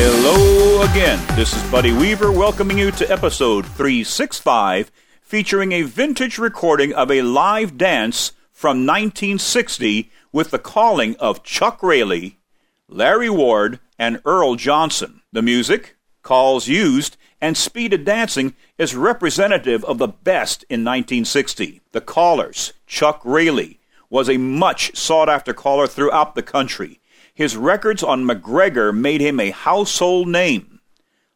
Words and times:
Hello 0.00 0.82
again. 0.82 1.18
This 1.34 1.52
is 1.52 1.70
Buddy 1.72 1.92
Weaver 1.92 2.30
welcoming 2.30 2.78
you 2.78 2.92
to 2.92 3.10
episode 3.10 3.66
365, 3.66 4.92
featuring 5.20 5.72
a 5.72 5.82
vintage 5.82 6.38
recording 6.38 6.94
of 6.94 7.10
a 7.10 7.22
live 7.22 7.76
dance 7.76 8.30
from 8.52 8.86
1960 8.86 10.08
with 10.30 10.52
the 10.52 10.60
calling 10.60 11.16
of 11.16 11.42
Chuck 11.42 11.82
Raley, 11.82 12.38
Larry 12.86 13.28
Ward, 13.28 13.80
and 13.98 14.22
Earl 14.24 14.54
Johnson. 14.54 15.22
The 15.32 15.42
music, 15.42 15.96
calls 16.22 16.68
used, 16.68 17.16
and 17.40 17.56
speed 17.56 17.92
of 17.92 18.04
dancing 18.04 18.54
is 18.78 18.94
representative 18.94 19.84
of 19.84 19.98
the 19.98 20.06
best 20.06 20.62
in 20.70 20.84
1960. 20.84 21.80
The 21.90 22.00
callers, 22.00 22.72
Chuck 22.86 23.20
Raley, 23.24 23.80
was 24.08 24.30
a 24.30 24.36
much 24.36 24.96
sought 24.96 25.28
after 25.28 25.52
caller 25.52 25.88
throughout 25.88 26.36
the 26.36 26.42
country. 26.44 27.00
His 27.38 27.56
records 27.56 28.02
on 28.02 28.26
MacGregor 28.26 28.92
made 28.92 29.20
him 29.20 29.38
a 29.38 29.50
household 29.50 30.26
name. 30.26 30.80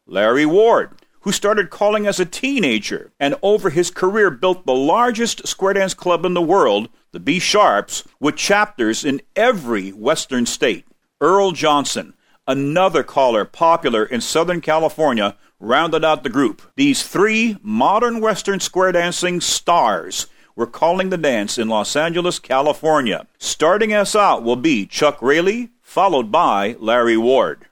Larry 0.05 0.45
Ward, 0.45 0.97
who 1.21 1.31
started 1.31 1.69
calling 1.69 2.05
as 2.05 2.19
a 2.19 2.25
teenager 2.25 3.13
and 3.21 3.35
over 3.41 3.69
his 3.69 3.89
career 3.89 4.29
built 4.29 4.65
the 4.65 4.75
largest 4.75 5.47
square 5.47 5.75
dance 5.75 5.93
club 5.93 6.25
in 6.25 6.33
the 6.33 6.41
world, 6.41 6.89
the 7.13 7.21
B 7.21 7.39
Sharps, 7.39 8.03
with 8.19 8.35
chapters 8.35 9.05
in 9.05 9.21
every 9.37 9.91
western 9.91 10.45
state. 10.45 10.85
Earl 11.21 11.53
Johnson, 11.53 12.15
another 12.45 13.03
caller 13.03 13.45
popular 13.45 14.03
in 14.03 14.19
Southern 14.19 14.59
California, 14.59 15.37
rounded 15.57 16.03
out 16.03 16.23
the 16.23 16.29
group. 16.29 16.63
These 16.75 17.07
three 17.07 17.55
modern 17.61 18.19
western 18.19 18.59
square 18.59 18.91
dancing 18.91 19.39
stars 19.39 20.27
were 20.53 20.67
calling 20.67 21.11
the 21.11 21.17
dance 21.17 21.57
in 21.57 21.69
Los 21.69 21.95
Angeles, 21.95 22.39
California. 22.39 23.25
Starting 23.37 23.93
us 23.93 24.17
out 24.17 24.43
will 24.43 24.57
be 24.57 24.85
Chuck 24.85 25.21
Raley, 25.21 25.69
followed 25.93 26.31
by 26.31 26.75
Larry 26.79 27.15
Ward. 27.15 27.67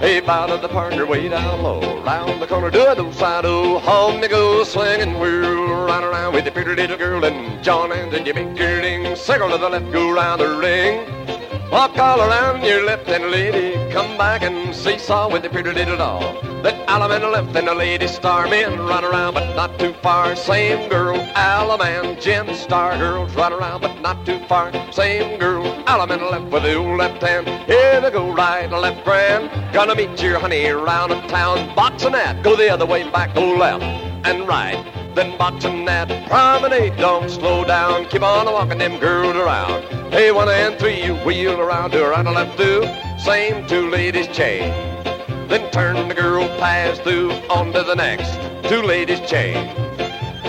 Hey, 0.00 0.20
bow 0.20 0.46
to 0.46 0.56
the 0.56 0.68
partner 0.68 1.04
way 1.04 1.28
down 1.28 1.62
low. 1.62 2.02
Round 2.02 2.40
the 2.40 2.46
corner, 2.46 2.70
do 2.70 2.86
a 2.88 2.96
do 2.96 3.12
side 3.12 3.42
do. 3.42 3.78
Home 3.80 4.22
they 4.22 4.28
go 4.28 4.64
swinging, 4.64 5.20
whirl 5.20 5.84
round 5.84 6.06
around 6.06 6.32
with 6.32 6.46
the 6.46 6.50
pretty 6.50 6.74
little 6.74 6.96
girl 6.96 7.22
and 7.22 7.62
John 7.62 7.92
and 7.92 8.10
then 8.10 8.24
you 8.24 8.32
make 8.32 8.58
your 8.58 8.80
ding. 8.80 9.14
Circle 9.14 9.50
to 9.50 9.58
the 9.58 9.68
left, 9.68 9.92
go 9.92 10.10
round 10.10 10.40
the 10.40 10.48
ring. 10.56 11.04
Walk 11.70 11.98
all 11.98 12.22
around 12.22 12.64
your 12.64 12.86
left 12.86 13.06
and 13.10 13.30
lady, 13.30 13.74
come 13.92 14.16
back 14.16 14.40
and 14.40 14.74
seesaw 14.74 15.30
with 15.30 15.42
the 15.42 15.50
pretty 15.50 15.72
little 15.72 15.98
doll. 15.98 16.51
Let 16.62 16.86
Allemande 16.86 17.32
left 17.32 17.56
and 17.56 17.66
the 17.66 17.74
lady 17.74 18.06
star 18.06 18.46
men 18.46 18.78
run 18.78 19.04
around, 19.04 19.34
but 19.34 19.56
not 19.56 19.80
too 19.80 19.92
far. 19.94 20.36
Same 20.36 20.88
girl, 20.88 21.16
Allemande, 21.34 22.20
Jim 22.20 22.54
star 22.54 22.96
girls 22.96 23.34
run 23.34 23.52
around, 23.52 23.80
but 23.80 24.00
not 24.00 24.24
too 24.24 24.38
far. 24.46 24.70
Same 24.92 25.40
girl, 25.40 25.64
Alaman 25.86 26.30
left 26.30 26.52
with 26.52 26.62
the 26.62 26.74
old 26.74 26.98
left 26.98 27.20
hand. 27.20 27.48
Here 27.66 28.00
they 28.00 28.12
go, 28.12 28.32
right, 28.32 28.70
left, 28.70 29.04
grand. 29.04 29.50
Gonna 29.72 29.96
meet 29.96 30.22
your 30.22 30.38
honey 30.38 30.66
around 30.66 31.10
the 31.10 31.20
town. 31.22 31.74
Boxing 31.74 32.12
that, 32.12 32.44
go 32.44 32.54
the 32.54 32.68
other 32.72 32.86
way, 32.86 33.10
back, 33.10 33.34
go 33.34 33.56
left 33.56 33.82
and 34.24 34.46
right. 34.46 34.78
Then 35.16 35.36
boxing 35.36 35.84
that 35.86 36.08
promenade, 36.28 36.96
don't 36.96 37.28
slow 37.28 37.64
down. 37.64 38.06
Keep 38.06 38.22
on 38.22 38.46
walking 38.46 38.78
them 38.78 39.00
girls 39.00 39.34
around. 39.34 39.82
Hey, 40.12 40.30
one 40.30 40.48
and 40.48 40.78
three, 40.78 41.02
you 41.02 41.16
wheel 41.16 41.60
around 41.60 41.90
to 41.90 42.06
right 42.06 42.24
and 42.24 42.34
left 42.36 42.56
through. 42.56 42.86
Same 43.18 43.66
two 43.66 43.90
ladies 43.90 44.28
chain. 44.28 44.72
Then 45.52 45.70
turn 45.70 46.08
the 46.08 46.14
girl 46.14 46.48
pass 46.58 46.98
through 47.00 47.32
onto 47.50 47.84
the 47.84 47.94
next 47.94 48.40
two 48.70 48.80
ladies 48.80 49.20
chain. 49.20 49.68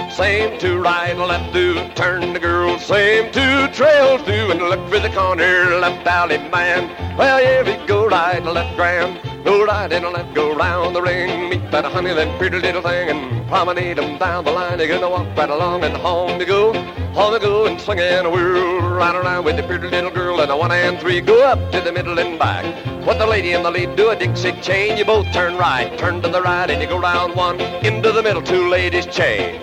Same 0.09 0.57
two 0.57 0.79
right 0.79 1.09
and 1.09 1.19
left 1.19 1.51
through, 1.51 1.89
turn 1.89 2.31
the 2.31 2.39
girl, 2.39 2.79
same 2.79 3.29
two 3.33 3.67
trail 3.73 4.17
through, 4.19 4.51
and 4.51 4.61
look 4.61 4.79
for 4.87 4.99
the 4.99 5.09
corner, 5.09 5.75
left 5.77 6.07
alley 6.07 6.37
man. 6.37 7.17
Well, 7.17 7.37
here 7.37 7.65
we 7.65 7.85
go, 7.85 8.07
right 8.07 8.37
and 8.37 8.45
left 8.45 8.77
grand. 8.77 9.32
Go 9.43 9.65
right 9.65 9.91
and 9.91 10.05
left, 10.05 10.33
go 10.33 10.55
round 10.55 10.95
the 10.95 11.01
ring. 11.01 11.49
Meet 11.49 11.69
that 11.71 11.83
honey, 11.83 12.13
that 12.13 12.37
pretty 12.39 12.59
little 12.59 12.81
thing, 12.81 13.09
and 13.09 13.45
promenade 13.49 13.99
'em 13.99 14.17
down 14.17 14.45
the 14.45 14.51
line. 14.51 14.77
They're 14.77 14.87
gonna 14.87 15.09
walk 15.09 15.27
right 15.35 15.49
along 15.49 15.83
and 15.83 15.97
home 15.97 16.39
to 16.39 16.45
go. 16.45 16.71
Home 17.13 17.33
to 17.33 17.39
go 17.39 17.65
and 17.65 17.79
swing 17.79 17.99
in 17.99 18.25
a 18.25 18.29
whirl, 18.29 18.79
right 18.79 19.13
around 19.13 19.43
with 19.43 19.57
the 19.57 19.63
pretty 19.63 19.89
little 19.89 20.11
girl. 20.11 20.39
And 20.39 20.49
a 20.49 20.55
one 20.55 20.71
and 20.71 20.97
three, 20.97 21.19
go 21.19 21.43
up 21.43 21.59
to 21.73 21.81
the 21.81 21.91
middle 21.91 22.17
and 22.19 22.39
back. 22.39 22.63
What 23.05 23.19
the 23.19 23.25
lady 23.25 23.51
in 23.51 23.63
the 23.63 23.71
lead 23.71 23.97
do 23.97 24.11
a 24.11 24.15
Dixie 24.15 24.53
chain. 24.61 24.97
You 24.97 25.03
both 25.03 25.29
turn 25.33 25.57
right, 25.57 25.97
turn 25.97 26.21
to 26.21 26.29
the 26.29 26.41
right, 26.41 26.69
and 26.69 26.81
you 26.81 26.87
go 26.87 26.97
round 26.97 27.35
one. 27.35 27.59
Into 27.83 28.13
the 28.13 28.23
middle, 28.23 28.41
two 28.41 28.69
ladies 28.69 29.05
chain. 29.07 29.59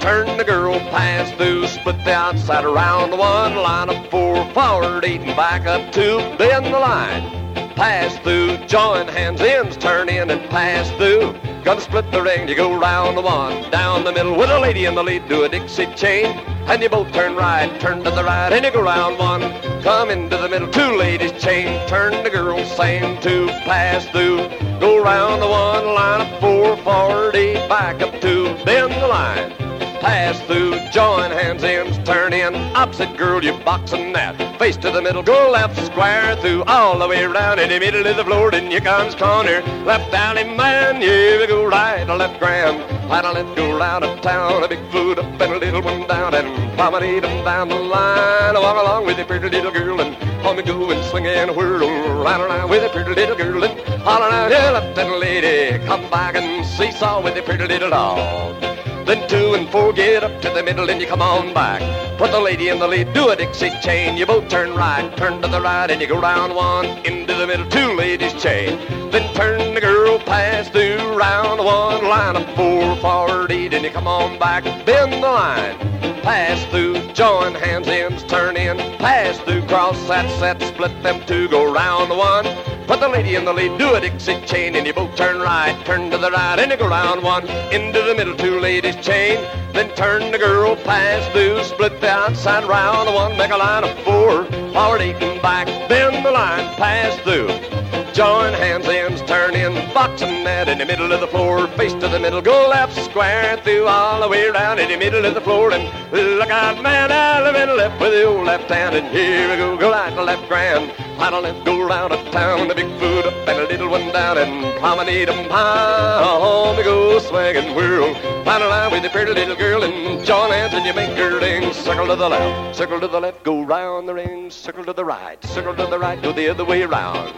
Turn 0.00 0.38
the 0.38 0.44
girl, 0.44 0.80
pass 0.90 1.30
through, 1.32 1.66
split 1.66 2.02
the 2.04 2.14
outside 2.14 2.64
around 2.64 3.10
the 3.10 3.16
one. 3.16 3.56
Line 3.56 3.90
up 3.90 4.10
four, 4.10 4.42
forward 4.54 5.04
eight, 5.04 5.20
and 5.20 5.36
back 5.36 5.66
up 5.66 5.92
two. 5.92 6.16
Then 6.38 6.62
the 6.72 6.78
line 6.78 7.45
pass 7.76 8.16
through, 8.20 8.56
join 8.66 9.06
hands, 9.06 9.40
ends, 9.42 9.76
turn 9.76 10.08
in 10.08 10.30
and 10.30 10.40
pass 10.48 10.90
through. 10.92 11.34
Gonna 11.62 11.80
split 11.80 12.10
the 12.10 12.22
ring, 12.22 12.48
you 12.48 12.54
go 12.54 12.78
round 12.78 13.18
the 13.18 13.22
one, 13.22 13.70
down 13.70 14.02
the 14.02 14.12
middle 14.12 14.36
with 14.36 14.50
a 14.50 14.58
lady 14.58 14.86
in 14.86 14.94
the 14.94 15.02
lead, 15.02 15.28
do 15.28 15.44
a 15.44 15.48
Dixie 15.48 15.86
chain, 15.94 16.26
and 16.66 16.82
you 16.82 16.88
both 16.88 17.12
turn 17.12 17.36
right, 17.36 17.68
turn 17.78 18.02
to 18.04 18.10
the 18.10 18.24
right, 18.24 18.52
and 18.52 18.64
you 18.64 18.70
go 18.70 18.82
round 18.82 19.18
one, 19.18 19.42
come 19.82 20.10
into 20.10 20.36
the 20.36 20.48
middle, 20.48 20.68
two 20.68 20.96
ladies 20.96 21.32
chain, 21.32 21.86
turn 21.86 22.24
the 22.24 22.30
girl, 22.30 22.64
same 22.64 23.20
two, 23.20 23.46
pass 23.66 24.06
through, 24.06 24.48
go 24.80 25.02
round 25.02 25.42
the 25.42 25.46
one, 25.46 25.84
line 25.86 26.22
up 26.22 26.40
four, 26.40 27.36
eight, 27.36 27.68
back 27.68 28.00
up 28.00 28.20
two, 28.20 28.44
then 28.64 28.88
the 28.88 29.06
line 29.06 29.65
pass 30.06 30.40
through, 30.42 30.78
join 30.90 31.32
hands, 31.32 31.64
ends, 31.64 31.98
turn 32.06 32.32
in, 32.32 32.54
opposite 32.76 33.16
girl, 33.16 33.42
you 33.42 33.52
boxing 33.64 34.12
that. 34.12 34.36
Face 34.56 34.76
to 34.76 34.88
the 34.92 35.02
middle, 35.02 35.22
go 35.22 35.50
left, 35.50 35.76
square 35.84 36.36
through, 36.36 36.62
all 36.64 36.96
the 36.96 37.08
way 37.08 37.24
around, 37.24 37.58
in 37.58 37.68
the 37.70 37.80
middle 37.80 38.06
of 38.06 38.16
the 38.16 38.24
floor, 38.24 38.52
then 38.52 38.70
you 38.70 38.80
comes 38.80 39.16
corner, 39.16 39.62
left 39.84 40.14
alley 40.14 40.44
man, 40.44 41.02
yeah, 41.02 41.40
we 41.40 41.46
go 41.48 41.66
right, 41.66 42.08
a 42.08 42.14
left 42.14 42.38
grand, 42.38 42.78
right, 43.10 43.24
left, 43.24 43.56
go 43.56 43.76
round 43.76 44.04
uptown, 44.04 44.62
a 44.62 44.68
big 44.68 44.78
foot 44.92 45.18
up 45.18 45.40
and 45.40 45.52
a 45.54 45.58
little 45.58 45.82
one 45.82 46.06
down, 46.06 46.32
and 46.34 46.48
promenade 46.78 47.24
them 47.24 47.44
down 47.44 47.68
the 47.68 47.74
line, 47.74 48.54
walk 48.54 48.80
along 48.80 49.06
with 49.06 49.16
the 49.16 49.24
pretty 49.24 49.48
little 49.48 49.72
girl, 49.72 50.00
and 50.00 50.14
on 50.46 50.54
the 50.54 50.62
go 50.62 50.88
and 50.88 51.04
swing 51.06 51.26
and 51.26 51.50
whirl, 51.56 51.88
right 52.22 52.40
around 52.40 52.70
with 52.70 52.82
the 52.84 52.88
pretty 52.90 53.12
little 53.12 53.36
girl, 53.36 53.64
and 53.64 54.02
holler 54.02 54.30
out, 54.30 54.52
yeah, 54.52 54.70
left 54.70 54.96
and 54.96 55.18
lady, 55.18 55.84
come 55.84 56.08
back 56.10 56.36
and 56.36 56.64
seesaw 56.64 57.20
with 57.20 57.34
the 57.34 57.42
pretty 57.42 57.66
little 57.66 57.90
dog. 57.90 58.75
Then 59.06 59.28
two 59.28 59.54
and 59.54 59.70
four 59.70 59.92
get 59.92 60.24
up 60.24 60.42
to 60.42 60.50
the 60.50 60.64
middle 60.64 60.90
and 60.90 61.00
you 61.00 61.06
come 61.06 61.22
on 61.22 61.54
back. 61.54 61.80
Put 62.18 62.32
the 62.32 62.40
lady 62.40 62.70
in 62.70 62.80
the 62.80 62.88
lead, 62.88 63.12
do 63.12 63.28
a 63.28 63.36
Dixie 63.36 63.70
chain. 63.80 64.16
You 64.16 64.26
both 64.26 64.48
turn 64.48 64.74
right, 64.74 65.16
turn 65.16 65.40
to 65.42 65.48
the 65.48 65.60
right, 65.60 65.88
and 65.88 66.00
you 66.00 66.08
go 66.08 66.20
round 66.20 66.56
one 66.56 66.86
into 67.06 67.32
the 67.34 67.46
middle, 67.46 67.68
two 67.70 67.94
ladies 67.94 68.32
chain. 68.42 68.76
Then 69.12 69.32
turn 69.32 69.74
the 69.74 69.80
girl, 69.80 70.18
pass 70.18 70.68
through, 70.70 71.16
round 71.16 71.64
one, 71.64 72.02
line 72.02 72.34
up 72.34 72.56
four, 72.56 72.96
forward 72.96 73.52
eight, 73.52 73.74
and 73.74 73.84
you 73.84 73.90
come 73.90 74.08
on 74.08 74.40
back, 74.40 74.64
bend 74.84 75.12
the 75.12 75.18
line. 75.20 75.78
Pass 76.22 76.64
through, 76.72 77.12
join 77.12 77.54
hands, 77.54 77.86
ends, 77.86 78.24
turn 78.24 78.56
in, 78.56 78.76
pass 78.98 79.38
through, 79.38 79.64
cross 79.68 79.96
that 80.08 80.28
set, 80.40 80.60
split 80.60 81.00
them 81.04 81.24
two, 81.26 81.48
go 81.48 81.72
round 81.72 82.10
one. 82.10 82.75
Put 82.86 83.00
the 83.00 83.08
lady 83.08 83.34
in 83.34 83.44
the 83.44 83.52
lead, 83.52 83.78
do 83.78 83.94
a 83.94 84.00
Dixie 84.00 84.40
chain, 84.42 84.76
and 84.76 84.86
you 84.86 84.94
both 84.94 85.16
turn 85.16 85.40
right, 85.40 85.76
turn 85.84 86.08
to 86.10 86.18
the 86.18 86.30
right, 86.30 86.56
and 86.60 86.70
you 86.70 86.76
go 86.76 86.86
round 86.88 87.20
one, 87.20 87.48
into 87.72 88.00
the 88.00 88.14
middle, 88.14 88.36
two 88.36 88.60
ladies 88.60 88.94
chain. 89.04 89.44
Then 89.72 89.92
turn 89.96 90.30
the 90.30 90.38
girl, 90.38 90.76
pass 90.76 91.26
through, 91.32 91.64
split 91.64 92.00
the 92.00 92.08
outside 92.10 92.64
round 92.64 93.08
the 93.08 93.12
one, 93.12 93.36
make 93.36 93.50
a 93.50 93.56
line 93.56 93.82
of 93.82 93.90
four, 94.04 94.44
forward 94.72 95.00
eight 95.00 95.20
and 95.20 95.42
back, 95.42 95.66
bend 95.88 96.24
the 96.24 96.30
line, 96.30 96.76
pass 96.76 97.18
through. 97.22 97.75
Join 98.16 98.54
hands, 98.54 98.88
ends, 98.88 99.20
turn 99.28 99.54
in, 99.54 99.74
boxing 99.92 100.42
net 100.42 100.70
in 100.70 100.78
the 100.78 100.86
middle 100.86 101.12
of 101.12 101.20
the 101.20 101.26
floor, 101.26 101.66
face 101.76 101.92
to 101.92 102.08
the 102.08 102.18
middle, 102.18 102.40
go 102.40 102.66
left, 102.66 102.96
square 103.04 103.58
through, 103.58 103.86
all 103.86 104.22
the 104.22 104.28
way 104.28 104.46
around 104.48 104.78
in 104.78 104.88
the 104.88 104.96
middle 104.96 105.26
of 105.26 105.34
the 105.34 105.40
floor, 105.42 105.70
and 105.70 105.84
look 106.10 106.48
out, 106.48 106.82
man, 106.82 107.12
I 107.12 107.42
live 107.42 107.54
in 107.56 107.68
the 107.68 107.74
left 107.74 108.00
with 108.00 108.12
the 108.12 108.24
old 108.24 108.46
left 108.46 108.70
hand, 108.70 108.94
and 108.94 109.06
here 109.08 109.50
we 109.50 109.56
go, 109.58 109.76
go 109.76 109.90
right 109.90 110.08
to 110.14 110.22
left 110.22 110.48
grand, 110.48 110.94
right 111.18 111.28
to 111.28 111.40
left, 111.40 111.62
go 111.66 111.86
round 111.86 112.14
uptown, 112.14 112.68
the 112.68 112.74
big 112.74 112.88
foot 112.98 113.26
up 113.26 113.34
and 113.48 113.60
a 113.60 113.66
little 113.68 113.90
one 113.90 114.10
down, 114.14 114.38
and 114.38 114.80
promenade 114.80 115.28
'em 115.28 115.50
high, 115.50 116.22
home 116.22 116.74
we 116.74 116.84
go, 116.84 117.18
swing 117.18 117.56
and 117.56 117.76
whirl, 117.76 118.14
line 118.46 118.62
a 118.62 118.66
line 118.66 118.92
with 118.92 119.02
the 119.02 119.10
pretty 119.10 119.34
little 119.34 119.56
girl, 119.56 119.84
and 119.84 120.24
join 120.24 120.52
hands, 120.52 120.72
and 120.72 120.86
you 120.86 120.94
make 120.94 121.14
her 121.18 121.38
ding, 121.38 121.70
circle 121.74 122.06
to 122.06 122.16
the 122.16 122.30
left, 122.30 122.76
circle 122.76 122.98
to 122.98 123.08
the 123.08 123.20
left, 123.20 123.44
go 123.44 123.60
round 123.60 124.08
the 124.08 124.14
ring, 124.14 124.50
circle 124.50 124.86
to 124.86 124.94
the 124.94 125.04
right, 125.04 125.44
circle 125.44 125.76
to 125.76 125.84
the 125.84 125.98
right, 125.98 126.22
go 126.22 126.32
the 126.32 126.48
other 126.48 126.64
way 126.64 126.82
around. 126.82 127.34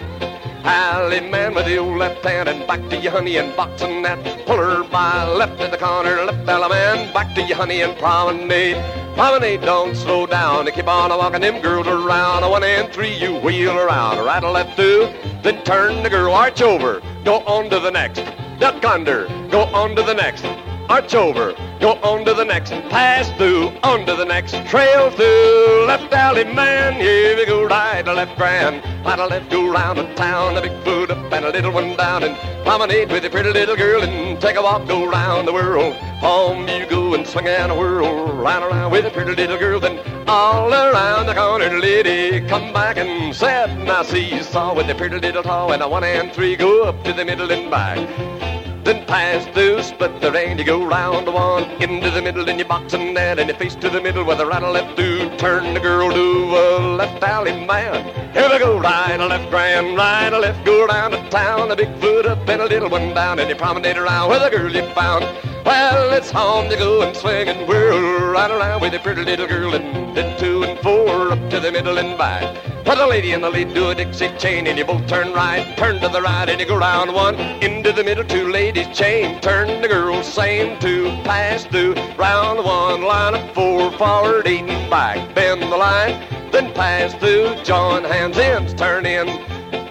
Alley 0.69 1.21
man 1.21 1.55
with 1.55 1.67
old 1.79 1.97
left 1.97 2.23
hand 2.23 2.47
and 2.47 2.67
back 2.67 2.87
to 2.91 2.97
your 2.99 3.13
honey, 3.13 3.39
and 3.39 3.57
boxing 3.57 4.03
that. 4.03 4.19
Pull 4.45 4.59
her 4.59 4.85
by 4.85 5.25
left 5.25 5.59
in 5.63 5.71
the 5.71 5.79
corner, 5.79 6.23
left 6.27 6.47
alley 6.47 6.69
man, 6.69 7.11
back 7.15 7.35
to 7.35 7.43
your 7.43 7.57
honey, 7.57 7.81
and 7.81 7.97
promenade. 7.97 8.77
Promenade, 9.15 9.63
don't 9.63 9.97
slow 9.97 10.27
down. 10.27 10.67
Keep 10.67 10.87
on 10.87 11.09
walking 11.09 11.41
them 11.41 11.63
girls 11.63 11.87
around. 11.87 12.43
One 12.51 12.63
and 12.65 12.93
three, 12.93 13.17
you 13.17 13.37
wheel 13.37 13.79
around. 13.79 14.19
Right 14.19 14.45
or 14.45 14.51
left 14.51 14.77
two, 14.77 15.09
then 15.43 15.65
turn 15.65 16.03
the 16.03 16.11
girl, 16.11 16.35
arch 16.35 16.61
over. 16.61 17.01
Go 17.25 17.39
on 17.47 17.71
to 17.71 17.81
the 17.81 17.91
next. 17.91 18.23
Duck 18.61 18.85
under, 18.85 19.27
go 19.51 19.63
on 19.73 19.97
to 19.97 20.03
the 20.03 20.13
next. 20.13 20.45
Arch 20.91 21.15
over, 21.15 21.55
Go 21.81 21.93
on 22.03 22.25
to 22.25 22.35
the 22.35 22.45
next, 22.45 22.73
and 22.73 22.83
pass 22.91 23.31
through, 23.39 23.69
on 23.85 24.05
to 24.07 24.17
the 24.17 24.25
next, 24.25 24.53
trail 24.67 25.11
through. 25.13 25.87
Left 25.87 26.13
alley 26.13 26.43
man, 26.43 26.95
here 26.95 27.37
we 27.37 27.47
go, 27.47 27.65
right 27.65 28.05
to 28.05 28.13
left 28.15 28.37
grand. 28.37 28.83
Right 29.07 29.15
to 29.15 29.27
left, 29.27 29.49
go 29.49 29.71
round 29.71 29.99
the 29.99 30.13
town, 30.15 30.57
a 30.57 30.61
big 30.61 30.73
foot 30.83 31.13
up 31.13 31.33
and 31.33 31.45
a 31.45 31.51
little 31.51 31.71
one 31.71 31.97
down. 31.97 32.25
And 32.25 32.37
promenade 32.65 33.13
with 33.13 33.25
a 33.27 33.31
pretty 33.31 33.53
little 33.53 33.77
girl 33.77 34.03
and 34.03 34.41
take 34.41 34.57
a 34.57 34.63
walk, 34.63 34.89
go 34.89 35.07
round 35.09 35.47
the 35.47 35.53
world. 35.53 35.95
Home 36.19 36.67
you 36.67 36.85
go 36.87 37.15
and 37.15 37.25
swing 37.25 37.47
and 37.47 37.71
whirl, 37.71 38.27
round 38.27 38.65
around 38.65 38.91
with 38.91 39.07
a 39.07 39.11
pretty 39.11 39.37
little 39.37 39.57
girl. 39.57 39.79
Then 39.79 40.01
all 40.27 40.75
around 40.75 41.27
the 41.27 41.35
corner, 41.35 41.79
lady, 41.79 42.41
come 42.49 42.73
back 42.73 42.97
and 42.97 43.33
said, 43.33 43.79
now 43.87 44.03
see 44.03 44.35
you 44.35 44.43
saw 44.43 44.75
with 44.75 44.91
a 44.91 44.97
pretty 44.97 45.21
little 45.21 45.45
tall 45.45 45.73
and 45.73 45.81
a 45.81 45.89
one 45.89 46.03
and 46.03 46.33
three 46.33 46.57
go 46.57 46.83
up 46.83 47.05
to 47.05 47.13
the 47.13 47.25
middle 47.25 47.53
and 47.53 47.71
back. 47.71 48.48
Then 48.85 49.05
pass 49.07 49.47
through, 49.55 49.83
split 49.83 50.21
the 50.21 50.33
rain, 50.33 50.59
you 50.59 50.65
go 50.65 50.85
round 50.85 51.27
the 51.27 51.33
one, 51.33 51.65
into 51.83 52.11
the 52.11 52.23
middle, 52.23 52.49
and 52.49 52.59
you 52.59 52.65
box 52.65 52.95
and 52.95 53.15
net, 53.15 53.39
and 53.39 53.49
you 53.49 53.55
face 53.55 53.75
to 53.77 53.91
the 53.91 54.01
middle 54.01 54.25
with 54.25 54.41
a 54.41 54.47
right 54.47 54.63
or 54.63 54.71
left 54.71 54.97
do, 54.97 55.29
turn 55.37 55.75
the 55.75 55.81
girl 55.81 56.11
to 56.11 56.57
a 56.57 56.97
left 56.97 57.23
alley 57.23 57.53
man. 57.67 58.05
Here 58.33 58.49
we 58.51 58.59
go, 58.59 58.79
right 58.79 59.21
or 59.21 59.27
left 59.27 59.51
grand, 59.51 59.97
right 59.97 60.33
or 60.33 60.41
left, 60.41 60.65
go 60.65 60.87
down 60.87 61.11
to 61.11 61.31
town, 61.31 61.71
a 61.71 61.77
big 61.77 61.95
foot 62.01 62.27
up 62.27 62.49
and 62.49 62.63
a 62.63 62.67
little 62.67 62.89
one 62.89 63.15
down, 63.15 63.39
and 63.39 63.49
you 63.49 63.57
promenade 63.57 63.99
around 63.99 64.31
with 64.31 64.43
a 64.43 64.51
girl 64.51 64.73
you 64.73 64.87
found. 64.95 65.25
Well, 65.69 66.15
it's 66.15 66.31
home 66.31 66.71
to 66.71 66.77
go 66.77 67.03
and 67.03 67.15
swing 67.15 67.47
and 67.47 67.69
whirl 67.69 68.31
right 68.33 68.51
around 68.51 68.81
with 68.81 68.95
a 68.95 68.99
pretty 69.01 69.23
little 69.23 69.47
girl, 69.47 69.75
and 69.75 70.17
then 70.17 70.41
two 70.41 70.63
and 70.63 70.79
four 70.79 71.31
up 71.31 71.51
to 71.51 71.61
the 71.61 71.71
middle 71.71 71.99
and 71.99 72.17
back. 72.17 72.57
Put 72.87 72.97
a 72.97 73.07
lady 73.07 73.33
in 73.33 73.43
the 73.43 73.51
lead, 73.51 73.75
do 73.75 73.91
a 73.91 73.95
Dixie 73.95 74.31
chain, 74.39 74.67
and 74.67 74.79
you 74.79 74.87
both 74.87 75.07
turn 75.07 75.35
right, 75.35 75.77
turn 75.77 76.01
to 76.01 76.09
the 76.09 76.23
right, 76.23 76.49
and 76.49 76.59
you 76.59 76.67
go 76.67 76.79
round 76.79 77.13
one, 77.13 77.35
into 77.63 77.93
the 77.93 78.03
middle, 78.03 78.25
two 78.25 78.49
ladies 78.49 78.89
chain, 78.97 79.43
turn 79.43 79.83
the 79.83 79.89
girl, 79.89 80.23
same 80.23 80.79
two, 80.81 81.11
pass 81.25 81.67
through, 81.67 81.93
round 82.17 82.65
one, 82.65 83.03
line 83.03 83.35
up 83.35 83.55
four, 83.55 83.93
forward 83.99 84.47
eight 84.47 84.65
and 84.65 84.89
back, 84.89 85.35
bend 85.35 85.61
the 85.61 85.77
line, 85.77 86.19
then 86.51 86.73
pass 86.73 87.13
through, 87.17 87.63
join 87.63 88.05
hands, 88.05 88.39
ends, 88.39 88.73
turn 88.73 89.05
in, 89.05 89.29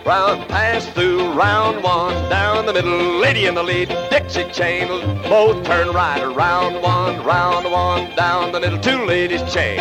round, 0.08 0.48
pass 0.48 0.88
through, 0.94 1.34
round 1.34 1.84
one, 1.84 2.14
down 2.30 2.66
the 2.66 2.72
middle, 2.72 3.20
lady 3.20 3.46
in 3.46 3.54
the 3.56 3.62
lead, 3.62 3.90
Dixie 4.10 4.50
chain, 4.52 4.88
both 5.24 5.66
turn 5.66 5.94
right, 5.94 6.24
round 6.34 6.82
one, 6.82 7.22
round 7.26 7.70
one, 7.70 8.16
down 8.16 8.54
the 8.54 8.60
middle, 8.62 8.80
two 8.80 9.04
ladies 9.06 9.44
chain. 9.54 9.80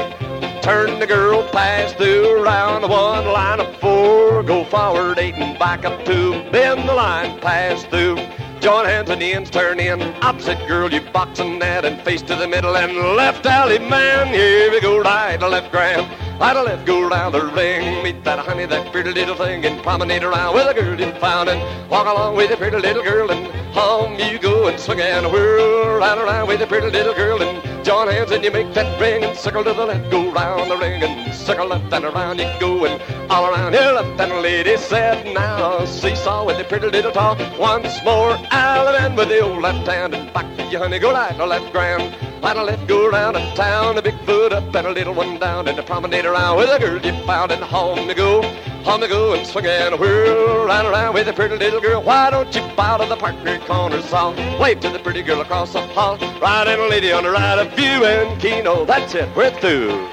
Turn 0.62 0.98
the 0.98 1.06
girl, 1.06 1.48
pass 1.50 1.92
through, 1.92 2.42
round 2.42 2.82
one, 2.82 3.24
line 3.26 3.60
of 3.60 3.76
four, 3.76 4.42
go 4.42 4.64
forward 4.64 5.16
eight 5.20 5.34
and 5.34 5.56
back 5.60 5.84
up 5.84 6.04
two, 6.04 6.32
bend 6.50 6.88
the 6.88 6.92
line, 6.92 7.38
pass 7.38 7.84
through. 7.84 8.16
Join 8.58 8.84
hands 8.84 9.10
and 9.10 9.22
ends 9.22 9.48
turn 9.48 9.78
in. 9.78 10.02
Opposite 10.24 10.58
girl, 10.66 10.92
you 10.92 11.02
box 11.12 11.38
and 11.38 11.60
net 11.60 11.84
and 11.84 12.02
face 12.02 12.22
to 12.22 12.34
the 12.34 12.48
middle 12.48 12.76
and 12.76 12.96
left 13.14 13.46
alley 13.46 13.78
man. 13.78 14.26
Here 14.34 14.72
we 14.72 14.80
go, 14.80 14.98
right 14.98 15.40
left 15.40 15.70
grand. 15.70 16.25
Right 16.38 16.52
to 16.52 16.62
left, 16.62 16.84
go 16.84 17.08
round 17.08 17.34
the 17.34 17.46
ring. 17.46 18.02
Meet 18.02 18.22
that 18.24 18.38
honey, 18.38 18.66
that 18.66 18.92
pretty 18.92 19.12
little 19.12 19.34
thing, 19.34 19.64
and 19.64 19.82
promenade 19.82 20.22
around 20.22 20.54
with 20.54 20.66
a 20.66 21.18
found. 21.18 21.48
And 21.48 21.90
walk 21.90 22.06
along 22.06 22.36
with 22.36 22.50
a 22.50 22.56
pretty 22.56 22.76
little 22.76 23.02
girl, 23.02 23.30
and 23.30 23.46
home 23.72 24.18
you 24.18 24.38
go 24.38 24.68
and 24.68 24.78
swing 24.78 25.00
and 25.00 25.32
whirl. 25.32 25.98
Right 25.98 26.18
around 26.18 26.48
with 26.48 26.60
a 26.60 26.66
pretty 26.66 26.90
little 26.90 27.14
girl, 27.14 27.40
and 27.40 27.76
join 27.86 28.08
hands 28.08 28.32
and 28.32 28.42
you 28.42 28.50
make 28.50 28.74
that 28.74 29.00
ring 29.00 29.22
and 29.22 29.38
circle 29.38 29.62
to 29.62 29.72
the 29.72 29.86
left, 29.86 30.10
go 30.10 30.28
round 30.32 30.68
the 30.68 30.76
ring 30.76 31.00
and 31.04 31.32
circle 31.32 31.68
left 31.68 31.92
and 31.92 32.04
around 32.04 32.36
you 32.40 32.50
go 32.58 32.84
and 32.84 33.00
all 33.30 33.46
around 33.46 33.74
here 33.74 33.92
left 33.92 34.20
and 34.20 34.32
the 34.32 34.40
lady 34.40 34.76
said 34.76 35.24
now 35.32 35.84
seesaw 35.84 36.44
with 36.44 36.58
the 36.58 36.64
pretty 36.64 36.88
little 36.88 37.12
talk 37.12 37.38
once 37.56 38.02
more 38.02 38.36
Alabama 38.50 39.14
with 39.14 39.28
the 39.28 39.38
old 39.38 39.62
left 39.62 39.86
hand 39.86 40.16
and 40.16 40.32
back 40.34 40.56
to 40.56 40.64
you 40.64 40.78
honey 40.78 40.98
go 40.98 41.12
right 41.12 41.36
to 41.36 41.46
left 41.46 41.70
grand 41.70 42.12
right 42.42 42.54
to 42.54 42.64
left 42.64 42.84
go 42.88 43.08
round 43.08 43.36
the 43.36 43.40
town 43.54 43.96
a 43.98 44.02
big 44.02 44.15
foot 44.26 44.52
up 44.52 44.74
and 44.74 44.86
a 44.88 44.90
little 44.90 45.14
one 45.14 45.38
down 45.38 45.68
and 45.68 45.78
the 45.78 45.82
promenade 45.82 46.26
around 46.26 46.58
with 46.58 46.68
a 46.68 46.78
girl 46.78 47.00
you 47.00 47.12
found 47.24 47.52
and 47.52 47.62
home 47.62 48.08
to 48.08 48.14
go. 48.14 48.42
Home 48.82 49.00
to 49.00 49.08
go 49.08 49.34
and 49.34 49.46
swing 49.46 49.66
and 49.66 49.98
whirl 49.98 50.66
right 50.66 50.84
around 50.84 51.14
with 51.14 51.28
a 51.28 51.32
pretty 51.32 51.56
little 51.56 51.80
girl. 51.80 52.02
Why 52.02 52.30
don't 52.30 52.52
you 52.54 52.60
bow 52.76 52.98
to 52.98 53.06
the 53.06 53.16
partner 53.16 53.58
corner 53.60 54.02
song? 54.02 54.36
Wave 54.60 54.80
to 54.80 54.90
the 54.90 54.98
pretty 54.98 55.22
girl 55.22 55.40
across 55.40 55.72
the 55.72 55.80
hall. 55.80 56.18
Ride 56.40 56.68
in 56.68 56.80
a 56.80 56.86
lady 56.86 57.12
on 57.12 57.22
the 57.22 57.30
ride 57.30 57.60
of 57.60 57.72
view 57.74 58.04
and 58.04 58.40
keno 58.40 58.80
oh, 58.80 58.84
that's 58.84 59.14
it. 59.14 59.28
We're 59.36 59.50
through. 59.60 60.08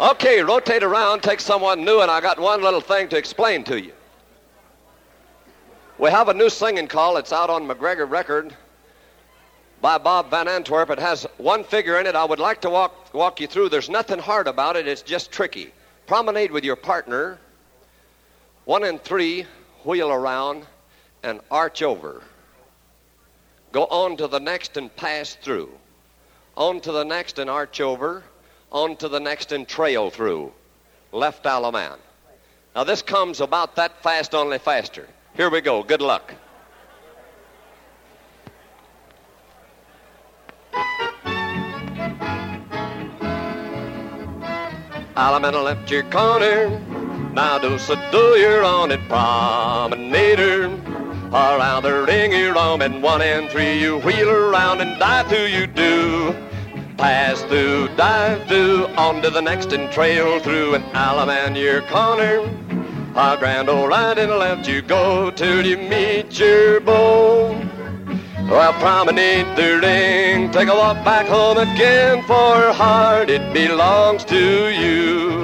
Okay, 0.00 0.42
rotate 0.42 0.82
around, 0.82 1.22
take 1.22 1.40
someone 1.40 1.84
new, 1.84 2.00
and 2.00 2.10
I 2.10 2.20
got 2.20 2.40
one 2.40 2.60
little 2.62 2.80
thing 2.80 3.08
to 3.10 3.16
explain 3.16 3.62
to 3.64 3.80
you. 3.80 3.92
We 5.98 6.10
have 6.10 6.28
a 6.28 6.34
new 6.34 6.50
singing 6.50 6.88
call. 6.88 7.18
It's 7.18 7.32
out 7.32 7.50
on 7.50 7.66
MacGregor 7.66 8.06
Record 8.06 8.56
by 9.82 9.98
Bob 9.98 10.30
Van 10.30 10.46
Antwerp. 10.46 10.90
It 10.90 11.00
has 11.00 11.26
one 11.36 11.64
figure 11.64 11.98
in 11.98 12.06
it 12.06 12.14
I 12.14 12.24
would 12.24 12.38
like 12.38 12.60
to 12.62 12.70
walk, 12.70 13.12
walk 13.12 13.40
you 13.40 13.48
through. 13.48 13.68
There's 13.68 13.90
nothing 13.90 14.20
hard 14.20 14.46
about 14.46 14.76
it, 14.76 14.86
it's 14.86 15.02
just 15.02 15.32
tricky. 15.32 15.72
Promenade 16.06 16.52
with 16.52 16.64
your 16.64 16.76
partner, 16.76 17.38
one 18.64 18.84
and 18.84 19.02
three, 19.02 19.44
wheel 19.84 20.10
around, 20.10 20.64
and 21.22 21.40
arch 21.50 21.82
over. 21.82 22.22
Go 23.72 23.84
on 23.86 24.16
to 24.18 24.28
the 24.28 24.38
next 24.38 24.76
and 24.76 24.94
pass 24.96 25.34
through. 25.34 25.70
On 26.56 26.80
to 26.80 26.92
the 26.92 27.04
next 27.04 27.38
and 27.38 27.50
arch 27.50 27.80
over 27.80 28.22
on 28.70 28.96
to 28.96 29.08
the 29.08 29.20
next 29.20 29.52
and 29.52 29.68
trail 29.68 30.10
through. 30.10 30.52
Left 31.12 31.44
Allemande. 31.44 31.98
Now 32.74 32.84
this 32.84 33.02
comes 33.02 33.40
about 33.40 33.76
that 33.76 34.02
fast, 34.02 34.34
only 34.34 34.58
faster. 34.58 35.06
Here 35.34 35.50
we 35.50 35.60
go. 35.60 35.82
Good 35.82 36.00
luck. 36.00 36.34
Alamana 45.16 45.62
left 45.62 45.90
your 45.90 46.04
corner. 46.04 46.70
Now 47.32 47.58
do 47.58 47.78
you're 48.38 48.64
on 48.64 48.90
it, 48.90 49.00
promenader. 49.08 50.66
Around 51.32 51.82
the 51.84 52.04
ring 52.06 52.32
you're 52.32 52.58
on 52.58 52.82
and 52.82 53.02
one 53.02 53.22
and 53.22 53.50
three 53.50 53.80
you 53.80 53.98
wheel 53.98 54.28
around 54.28 54.80
and 54.80 54.98
dive 54.98 55.28
through 55.28 55.46
you 55.46 55.66
do 55.66 56.34
pass 57.02 57.42
through, 57.42 57.88
dive 57.96 58.46
through, 58.46 58.86
on 58.96 59.20
to 59.20 59.28
the 59.28 59.40
next 59.40 59.72
and 59.72 59.90
trail 59.90 60.38
through 60.38 60.76
an 60.76 60.82
Allemande 60.92 61.60
your 61.60 61.82
corner. 61.82 62.48
A 63.16 63.36
grand 63.36 63.68
old 63.68 63.88
right 63.88 64.16
and 64.16 64.30
left 64.30 64.68
you 64.68 64.82
go 64.82 65.28
till 65.32 65.66
you 65.66 65.76
meet 65.78 66.38
your 66.38 66.80
beau. 68.52 68.58
Well, 68.58 68.72
promenade 68.74 69.56
the 69.56 69.80
ring, 69.80 70.50
take 70.50 70.68
a 70.68 70.74
walk 70.74 71.04
back 71.04 71.26
home 71.26 71.58
again, 71.58 72.22
for 72.22 72.72
heart 72.72 73.30
it 73.30 73.52
belongs 73.52 74.24
to 74.26 74.68
you. 74.70 75.42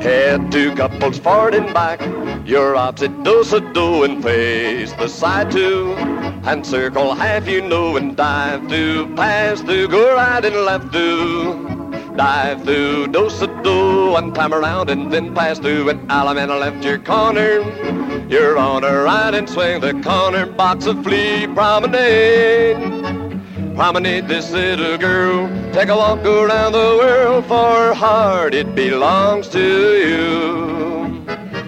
Head 0.00 0.52
two 0.52 0.74
couples 0.74 1.18
forward 1.18 1.54
and 1.54 1.72
back, 1.74 2.00
your 2.46 2.76
opposite 2.76 3.24
do 3.24 3.42
so 3.42 3.60
do 3.60 4.04
and 4.04 4.22
face 4.22 4.92
the 4.92 5.08
side 5.08 5.50
two. 5.50 5.94
And 6.44 6.64
circle 6.64 7.14
half 7.14 7.48
you 7.48 7.60
know 7.60 7.96
and 7.96 8.16
dive 8.16 8.68
through, 8.68 9.14
pass 9.16 9.60
through, 9.60 9.88
go 9.88 10.14
right 10.14 10.44
and 10.44 10.54
left 10.54 10.92
through. 10.92 11.85
Dive 12.16 12.64
through, 12.64 13.08
do 13.08 13.28
so 13.28 13.46
do, 13.62 14.16
and 14.16 14.34
climb 14.34 14.54
around 14.54 14.88
and 14.88 15.12
then 15.12 15.34
pass 15.34 15.58
through. 15.58 15.90
And 15.90 16.08
Alamana 16.08 16.58
left 16.58 16.82
your 16.82 16.98
corner, 16.98 17.60
you're 18.28 18.56
on 18.56 18.84
a 18.84 19.02
right 19.02 19.34
and 19.34 19.48
swing 19.48 19.80
the 19.82 19.92
corner, 20.02 20.46
box 20.46 20.86
of 20.86 21.02
flea 21.04 21.46
promenade. 21.46 22.76
Promenade 23.76 24.28
this 24.28 24.50
little 24.50 24.96
girl. 24.96 25.46
Take 25.74 25.90
a 25.90 25.96
walk 25.96 26.24
around 26.24 26.72
the 26.72 26.96
world, 26.98 27.44
for 27.44 27.92
heart 27.92 28.54
it 28.54 28.74
belongs 28.74 29.48
to 29.48 29.60
you. 29.60 31.26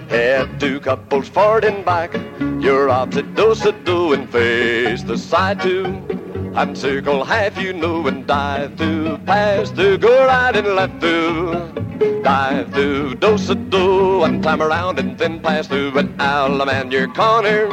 Head 0.09 0.59
two 0.59 0.79
couples 0.79 1.29
forward 1.29 1.63
and 1.63 1.85
back. 1.85 2.15
Your 2.59 2.89
opposite 2.89 3.35
dose 3.35 3.63
of 3.65 3.83
do 3.85 4.13
and 4.13 4.27
face 4.27 5.03
the 5.03 5.15
side 5.15 5.61
two. 5.61 6.18
And 6.55 6.77
circle 6.77 7.23
half 7.23 7.57
you 7.61 7.73
know 7.73 8.05
and 8.07 8.25
dive 8.25 8.75
through, 8.75 9.17
pass 9.19 9.69
through, 9.71 9.99
go 9.99 10.25
right 10.25 10.55
and 10.55 10.67
left 10.67 10.99
through. 10.99 12.21
Dive 12.23 12.73
through, 12.73 13.15
dose 13.15 13.49
a 13.49 13.55
do, 13.55 14.23
and 14.23 14.41
climb 14.41 14.61
around 14.61 14.99
and 14.99 15.17
then 15.17 15.39
pass 15.39 15.67
through 15.67 15.97
an 15.97 16.17
Allemande 16.17 16.91
your 16.91 17.07
corner. 17.13 17.69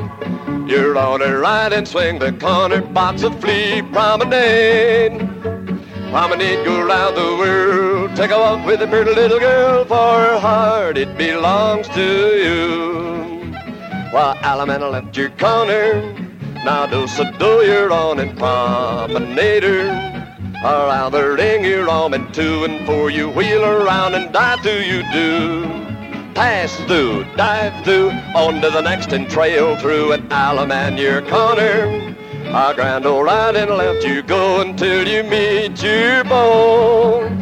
You're 0.69 0.97
on 0.99 1.23
a 1.23 1.39
ride 1.39 1.73
and 1.73 1.87
swing 1.87 2.19
the 2.19 2.33
corner, 2.33 2.83
box 2.83 3.23
of 3.23 3.41
flea 3.41 3.83
promenade. 3.83 5.19
Promenade, 6.11 6.65
go 6.65 6.85
round 6.85 7.17
the 7.17 7.37
world, 7.39 8.15
take 8.15 8.31
a 8.31 8.39
walk 8.39 8.65
with 8.67 8.83
a 8.83 8.87
pretty 8.87 9.15
little 9.15 9.39
girl, 9.39 9.85
for 9.85 9.95
her 9.95 10.39
heart 10.39 10.99
it 10.99 11.17
belongs 11.17 11.89
to 11.89 12.03
you. 12.03 13.53
While 14.13 14.37
Alamana 14.37 14.91
left 14.91 15.17
your 15.17 15.31
corner, 15.31 16.26
now 16.67 16.85
do 16.85 17.07
so 17.07 17.23
do 17.39 17.65
you're 17.65 17.93
on 17.93 18.19
and 18.19 18.37
promenader. 18.37 19.87
Around 20.65 21.13
the 21.13 21.37
ring 21.39 21.65
you're 21.65 21.89
on 21.89 22.13
and 22.13 22.35
two 22.35 22.65
and 22.65 22.85
four 22.85 23.09
you 23.09 23.31
wheel 23.31 23.65
around 23.65 24.15
and 24.15 24.33
dive 24.33 24.59
through 24.63 24.81
you 24.81 25.05
do. 25.13 25.63
Pass 26.35 26.75
through, 26.89 27.25
dive 27.37 27.85
through, 27.85 28.11
on 28.35 28.61
to 28.63 28.71
the 28.71 28.81
next 28.81 29.13
and 29.13 29.31
trail 29.31 29.77
through 29.77 30.11
an 30.11 30.29
Allemande 30.31 30.99
your 30.99 31.23
corner. 31.23 32.17
A 32.47 32.75
grand 32.75 33.07
old 33.07 33.27
right 33.27 33.55
and 33.55 33.71
left 33.71 34.05
you 34.05 34.25
go 34.25 34.61
until 34.61 35.07
you 35.07 35.23
meet 35.23 35.81
your 35.81 36.25
bone. 36.25 37.39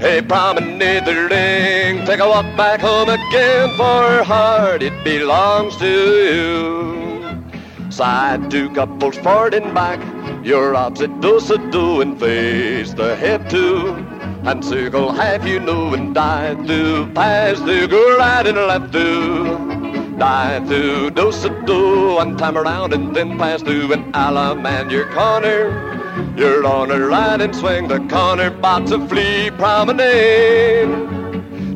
Hey, 0.00 0.20
promenade 0.20 1.04
the 1.04 1.28
ring, 1.30 2.04
take 2.04 2.18
a 2.18 2.28
walk 2.28 2.56
back 2.56 2.80
home 2.80 3.08
again, 3.08 3.68
for 3.76 4.24
heart 4.24 4.82
it 4.82 5.04
belongs 5.04 5.76
to 5.76 5.86
you. 5.86 7.03
Side 7.94 8.50
two 8.50 8.70
couples 8.70 9.16
forward 9.18 9.54
and 9.54 9.72
back, 9.72 10.00
your 10.44 10.74
opposite 10.74 11.20
dos 11.20 11.48
a 11.50 11.58
do 11.70 12.00
and 12.00 12.18
face 12.18 12.92
the 12.92 13.14
head 13.14 13.48
two. 13.48 13.94
And 14.42 14.64
circle 14.64 15.12
half 15.12 15.46
you 15.46 15.60
know 15.60 15.94
and 15.94 16.12
dive 16.12 16.66
through, 16.66 17.12
pass 17.12 17.60
through, 17.60 17.86
go 17.86 18.18
right 18.18 18.44
and 18.44 18.58
left 18.58 18.90
through. 18.90 20.18
Dive 20.18 20.66
through, 20.66 21.10
dos 21.10 21.44
a 21.44 21.50
do, 21.66 22.16
one 22.16 22.36
time 22.36 22.58
around 22.58 22.92
and 22.94 23.14
then 23.14 23.38
pass 23.38 23.62
through 23.62 23.92
an 23.92 24.10
alum 24.12 24.66
and 24.66 24.90
your 24.90 25.08
corner. 25.12 26.34
You're 26.36 26.66
on 26.66 26.90
a 26.90 26.98
ride 26.98 27.42
and 27.42 27.54
swing 27.54 27.86
the 27.86 28.00
corner, 28.08 28.50
box 28.50 28.90
of 28.90 29.08
flea 29.08 29.52
promenade. 29.52 31.23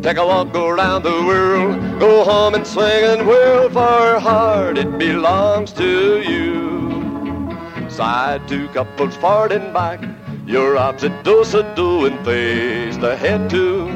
Take 0.03 0.17
a 0.17 0.25
walk, 0.25 0.55
around 0.55 1.03
the 1.03 1.25
world, 1.27 1.99
go 1.99 2.23
home 2.23 2.55
and 2.55 2.65
swing 2.65 3.05
and 3.05 3.27
whirl, 3.27 3.69
for 3.69 4.21
heart 4.21 4.79
it 4.79 4.97
belongs 4.97 5.73
to 5.73 6.23
you. 6.23 7.51
Side 7.91 8.47
two 8.47 8.69
couples 8.69 9.17
forward 9.17 9.51
and 9.51 9.75
back, 9.75 10.01
your 10.47 10.77
opposite 10.77 11.25
dos 11.25 11.53
a 11.55 11.75
do 11.75 12.07
and 12.07 12.25
face 12.25 12.97
the 12.97 13.17
head 13.17 13.51
to. 13.51 13.89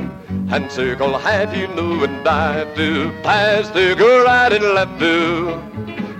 And 0.50 0.70
circle 0.72 1.16
half 1.18 1.56
you 1.56 1.68
know 1.68 2.02
and 2.02 2.24
dive 2.24 2.74
to, 2.74 3.12
pass 3.22 3.70
through, 3.70 3.94
go 3.94 4.24
right 4.24 4.52
and 4.52 4.64
left 4.74 4.98
to. 4.98 5.54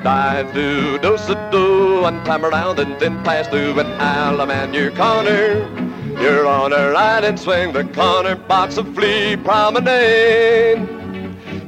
Dive 0.04 0.52
through, 0.52 0.98
dos 0.98 1.28
a 1.28 1.50
do, 1.50 2.02
one 2.02 2.22
time 2.24 2.44
around 2.44 2.78
and 2.78 2.98
then 3.00 3.22
pass 3.24 3.48
through 3.48 3.78
an 3.80 3.88
alum 4.00 4.52
and 4.52 4.74
your 4.74 4.92
corner. 4.92 5.91
You're 6.22 6.46
on 6.46 6.72
a 6.72 6.92
ride 6.92 7.24
and 7.24 7.36
swing 7.36 7.72
the 7.72 7.82
corner, 7.82 8.36
box 8.36 8.76
of 8.76 8.94
flea 8.94 9.36
promenade. 9.36 10.88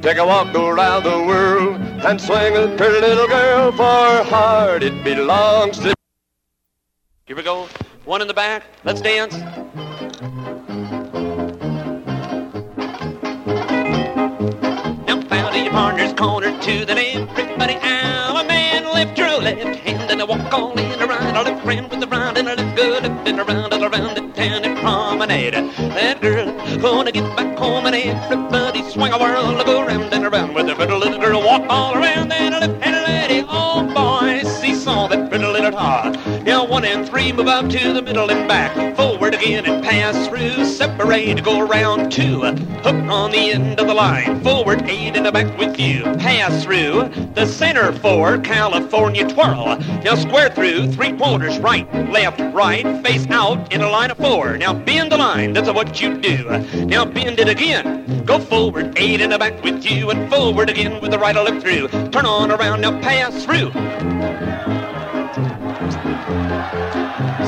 Take 0.01 0.17
a 0.17 0.25
walk, 0.25 0.55
around 0.55 1.03
the 1.03 1.25
world 1.27 1.75
and 2.05 2.21
swing 2.21 2.55
a 2.55 2.73
pretty 2.77 3.01
little 3.01 3.27
girl, 3.27 3.73
for 3.73 4.23
heart 4.23 4.81
it 4.81 5.03
belongs 5.03 5.79
to. 5.79 5.93
Here 7.25 7.35
we 7.35 7.43
go. 7.43 7.67
One 8.05 8.21
in 8.21 8.29
the 8.29 8.33
back. 8.33 8.63
Let's 8.85 9.01
dance. 9.01 9.35
Now 15.05 15.21
found 15.27 15.55
your 15.57 15.69
partner's 15.71 16.13
corner 16.13 16.57
to 16.61 16.85
the 16.85 16.95
left. 16.95 17.37
Everybody 17.37 17.75
out. 17.81 18.41
A 18.41 18.47
man 18.47 18.85
lift 18.93 19.17
your 19.17 19.37
left 19.41 19.79
hand 19.79 20.09
and 20.09 20.21
a 20.21 20.25
walk 20.25 20.53
all 20.53 20.79
in 20.79 21.01
a 21.01 21.05
right. 21.05 21.35
A 21.35 21.41
left 21.41 21.61
friend 21.65 21.89
with 21.89 21.99
the 21.99 22.07
right 22.07 22.37
and 22.37 22.47
a 22.47 22.55
left 22.55 22.77
good 22.77 23.03
left 23.03 23.27
and 23.27 23.39
around 23.41 23.73
and 23.73 23.83
around 23.83 24.24
and 24.51 24.77
promenade. 24.77 25.53
That 25.53 26.21
girl 26.21 26.45
gonna 26.77 27.11
get 27.11 27.35
back 27.35 27.57
home 27.57 27.85
and 27.85 27.95
everybody 27.95 28.83
swing 28.89 29.13
a 29.13 29.17
whirl. 29.17 29.63
Go 29.63 29.85
round 29.85 30.13
and 30.13 30.25
around 30.25 30.53
with 30.53 30.67
the 30.67 30.75
pretty 30.75 30.93
little 30.93 31.19
girl. 31.19 31.41
Walk 31.41 31.63
all 31.69 31.95
around 31.95 32.29
that 32.29 32.51
left 32.53 32.83
hand 32.83 33.05
lady. 33.05 33.45
Oh 33.49 33.83
boy, 33.93 34.47
seesaw 34.47 35.07
that 35.07 35.29
pretty 35.29 35.45
little 35.45 35.71
tar. 35.71 36.11
Now 36.43 36.65
one 36.65 36.85
and 36.85 37.07
three 37.07 37.31
move 37.31 37.47
up 37.47 37.69
to 37.69 37.93
the 37.93 38.01
middle 38.01 38.29
and 38.29 38.47
back. 38.47 38.95
Forward 39.25 39.41
again 39.41 39.65
and 39.65 39.83
pass 39.83 40.27
through. 40.27 40.65
Separate, 40.65 41.43
go 41.43 41.59
around 41.59 42.11
two. 42.11 42.41
Hook 42.41 43.09
on 43.09 43.31
the 43.31 43.53
end 43.53 43.79
of 43.79 43.87
the 43.87 43.93
line. 43.95 44.39
Forward 44.43 44.83
eight 44.83 45.17
and 45.17 45.25
a 45.25 45.31
back 45.31 45.57
with 45.57 45.79
you. 45.79 46.03
Pass 46.19 46.63
through 46.63 47.09
the 47.33 47.47
center 47.47 47.91
four. 47.91 48.37
California 48.37 49.27
twirl. 49.27 49.77
Now 50.03 50.13
square 50.13 50.51
through 50.51 50.91
three 50.91 51.11
quarters. 51.17 51.57
Right, 51.57 51.91
left, 52.11 52.39
right. 52.53 52.83
Face 53.03 53.25
out 53.31 53.73
in 53.73 53.81
a 53.81 53.89
line 53.89 54.11
of 54.11 54.17
four. 54.17 54.59
Now 54.59 54.75
bend 54.75 55.11
the 55.11 55.17
line. 55.17 55.53
That's 55.53 55.71
what 55.71 55.99
you 55.99 56.19
do. 56.19 56.59
Now 56.85 57.03
bend 57.03 57.39
it 57.39 57.49
again. 57.49 58.23
Go 58.25 58.37
forward 58.37 58.93
eight 58.95 59.21
and 59.21 59.33
a 59.33 59.39
back 59.39 59.63
with 59.63 59.83
you. 59.89 60.11
And 60.11 60.29
forward 60.29 60.69
again 60.69 61.01
with 61.01 61.09
the 61.09 61.17
right 61.17 61.35
left 61.35 61.63
through. 61.63 61.87
Turn 62.11 62.27
on 62.27 62.51
around. 62.51 62.81
Now 62.81 63.01
pass 63.01 63.43
through. 63.43 63.71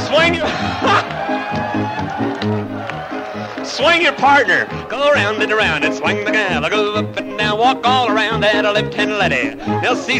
Swing 0.07 0.41
Swing 3.77 4.01
your 4.01 4.13
partner. 4.13 4.65
Go 4.89 5.11
around 5.11 5.39
and 5.43 5.51
around 5.51 5.83
and 5.83 5.93
swing 5.93 6.25
the 6.25 6.31
gal. 6.31 6.67
Go 6.67 6.95
up 6.95 7.15
and 7.15 7.37
down, 7.37 7.59
walk 7.59 7.85
all 7.85 8.09
around 8.09 8.41
that 8.41 8.65
a 8.65 8.71
left 8.71 8.91
hand 8.91 9.19
lady. 9.19 9.53
Now 9.53 9.93
see, 9.93 10.15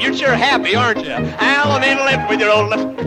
you're 0.00 0.14
sure 0.14 0.36
happy, 0.36 0.76
aren't 0.76 1.04
you? 1.04 1.10
Alum 1.10 1.82
in 1.82 1.98
with 2.28 2.38
your 2.38 2.50
old 2.50 2.70
left. 2.70 3.00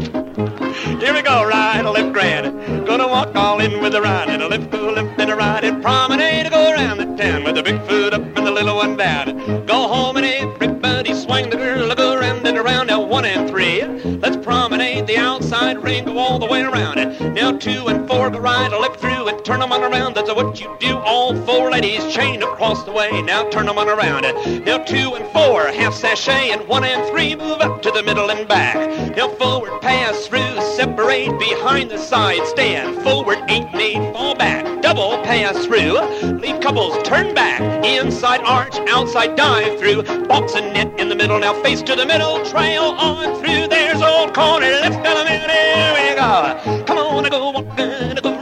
Here 1.01 1.13
we 1.13 1.21
go, 1.21 1.47
right, 1.47 1.79
a 1.79 1.89
left 1.89 2.11
grand. 2.11 2.85
Gonna 2.85 3.07
walk 3.07 3.33
all 3.37 3.61
in 3.61 3.81
with 3.81 3.95
a 3.95 4.01
right 4.01 4.27
and 4.27 4.41
a 4.41 4.49
left, 4.49 4.69
go 4.69 4.91
left 4.91 5.17
and 5.17 5.31
a 5.31 5.35
right 5.37 5.63
and 5.63 5.81
promenade. 5.81 6.51
Go 6.51 6.71
around 6.73 6.97
the 6.97 7.05
town 7.15 7.45
with 7.45 7.55
the 7.55 7.63
big 7.63 7.81
foot 7.87 8.13
up 8.13 8.21
and 8.21 8.45
the 8.45 8.51
little 8.51 8.75
one 8.75 8.97
down. 8.97 9.65
Go 9.65 9.87
home 9.87 10.17
and 10.17 10.25
everybody 10.25 11.13
swing 11.13 11.49
the 11.49 11.55
girl. 11.55 11.95
Go 11.95 12.19
around 12.19 12.34
and 12.55 12.65
around 12.65 12.87
now 12.87 13.01
one 13.01 13.25
and 13.25 13.49
three. 13.49 13.83
Let's 13.83 14.37
promenade 14.37 15.07
the 15.07 15.17
outside 15.17 15.81
ring, 15.83 16.05
go 16.05 16.17
all 16.17 16.39
the 16.39 16.45
way 16.45 16.61
around 16.61 16.97
it. 16.97 17.33
Now 17.33 17.51
two 17.51 17.87
and 17.87 18.07
four 18.07 18.29
go 18.29 18.39
right, 18.39 18.71
a 18.71 18.77
left 18.77 19.01
through 19.01 19.27
and 19.27 19.43
turn 19.43 19.59
them 19.59 19.73
on 19.73 19.83
around. 19.83 20.15
That's 20.15 20.33
what 20.33 20.59
you 20.61 20.75
do. 20.79 20.95
All 20.97 21.35
four 21.45 21.71
ladies 21.71 22.13
chain 22.13 22.43
across 22.43 22.83
the 22.83 22.91
way. 22.91 23.21
Now 23.21 23.49
turn 23.49 23.65
them 23.65 23.77
on 23.77 23.89
around 23.89 24.25
it. 24.25 24.65
Now 24.65 24.77
two 24.77 25.15
and 25.15 25.25
four 25.33 25.63
half 25.67 25.93
sashay 25.93 26.51
and 26.51 26.65
one 26.67 26.85
and 26.85 27.05
three 27.09 27.35
move 27.35 27.59
up 27.59 27.81
to 27.81 27.91
the 27.91 28.03
middle 28.03 28.31
and 28.31 28.47
back. 28.47 28.75
Now 29.17 29.27
forward 29.29 29.81
pass 29.81 30.27
through, 30.27 30.61
separate 30.75 31.37
behind 31.37 31.91
the 31.91 31.97
side 31.97 32.45
stand. 32.47 33.01
Forward 33.03 33.39
eight 33.49 33.67
and 33.73 33.81
eight, 33.81 34.13
fall 34.13 34.35
back. 34.35 34.74
Double 34.85 35.17
pass 35.23 35.65
through. 35.65 35.99
Leave 36.37 36.61
couples 36.61 37.01
turn 37.01 37.33
back. 37.33 37.59
Inside 37.83 38.41
arch, 38.41 38.77
outside 38.87 39.35
dive 39.35 39.79
through. 39.79 40.03
Box 40.27 40.53
and 40.53 40.75
net 40.75 40.99
in 40.99 41.09
the 41.09 41.15
middle. 41.15 41.39
Now 41.39 41.59
face 41.63 41.81
to 41.81 41.95
the 41.95 42.05
middle. 42.05 42.45
Trail 42.45 42.83
on 42.83 43.33
through. 43.41 43.67
There's 43.67 43.99
old 43.99 44.35
corner. 44.35 44.67
Left 44.67 45.03
element. 45.03 45.49
Here 45.49 45.91
we 45.97 46.15
go. 46.15 46.83
Come 46.85 46.99
on, 46.99 47.25
I 47.25 47.29
go 47.29 47.49
walking. 47.49 47.89
I 47.89 48.21
Go 48.21 48.34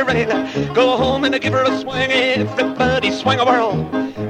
Go 0.00 0.96
home 0.96 1.24
and 1.24 1.38
give 1.38 1.52
her 1.52 1.62
a 1.62 1.78
swing. 1.78 2.10
Everybody 2.10 3.10
swing 3.10 3.38
a 3.38 3.44
whirl. 3.44 3.74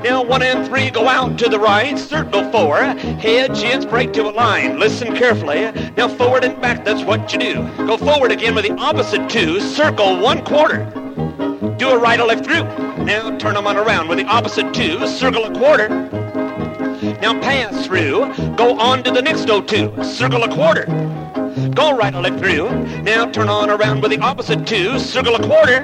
Now 0.02 0.20
one 0.20 0.42
and 0.42 0.66
three 0.66 0.90
go 0.90 1.06
out 1.06 1.38
to 1.38 1.48
the 1.48 1.60
right, 1.60 1.96
circle 1.96 2.50
four, 2.50 2.82
head, 2.82 3.54
chins, 3.54 3.86
break 3.86 4.12
to 4.14 4.28
a 4.28 4.32
line. 4.32 4.80
Listen 4.80 5.14
carefully. 5.14 5.70
Now 5.96 6.08
forward 6.08 6.42
and 6.42 6.60
back, 6.60 6.84
that's 6.84 7.04
what 7.04 7.32
you 7.32 7.38
do. 7.38 7.54
Go 7.86 7.96
forward 7.96 8.32
again 8.32 8.56
with 8.56 8.66
the 8.66 8.74
opposite 8.78 9.30
two, 9.30 9.60
circle 9.60 10.18
one 10.18 10.44
quarter. 10.44 10.84
Do 11.78 11.90
a 11.90 11.98
right 11.98 12.18
or 12.18 12.26
left 12.26 12.44
through. 12.44 12.64
Now 13.04 13.36
turn 13.38 13.54
them 13.54 13.68
on 13.68 13.76
around 13.76 14.08
with 14.08 14.18
the 14.18 14.26
opposite 14.26 14.74
two, 14.74 15.06
circle 15.06 15.44
a 15.44 15.54
quarter. 15.56 15.88
Now 17.22 17.38
pass 17.40 17.86
through, 17.86 18.34
go 18.56 18.76
on 18.76 19.04
to 19.04 19.12
the 19.12 19.22
next 19.22 19.46
O2, 19.46 20.04
circle 20.04 20.42
a 20.42 20.52
quarter. 20.52 20.86
Go 21.74 21.96
right 21.96 22.14
or 22.14 22.22
left 22.22 22.38
through. 22.38 22.70
Now 23.02 23.30
turn 23.30 23.48
on 23.48 23.70
around 23.70 24.02
with 24.02 24.10
the 24.10 24.20
opposite 24.20 24.66
two, 24.66 24.98
circle 24.98 25.34
a 25.34 25.42
quarter. 25.46 25.82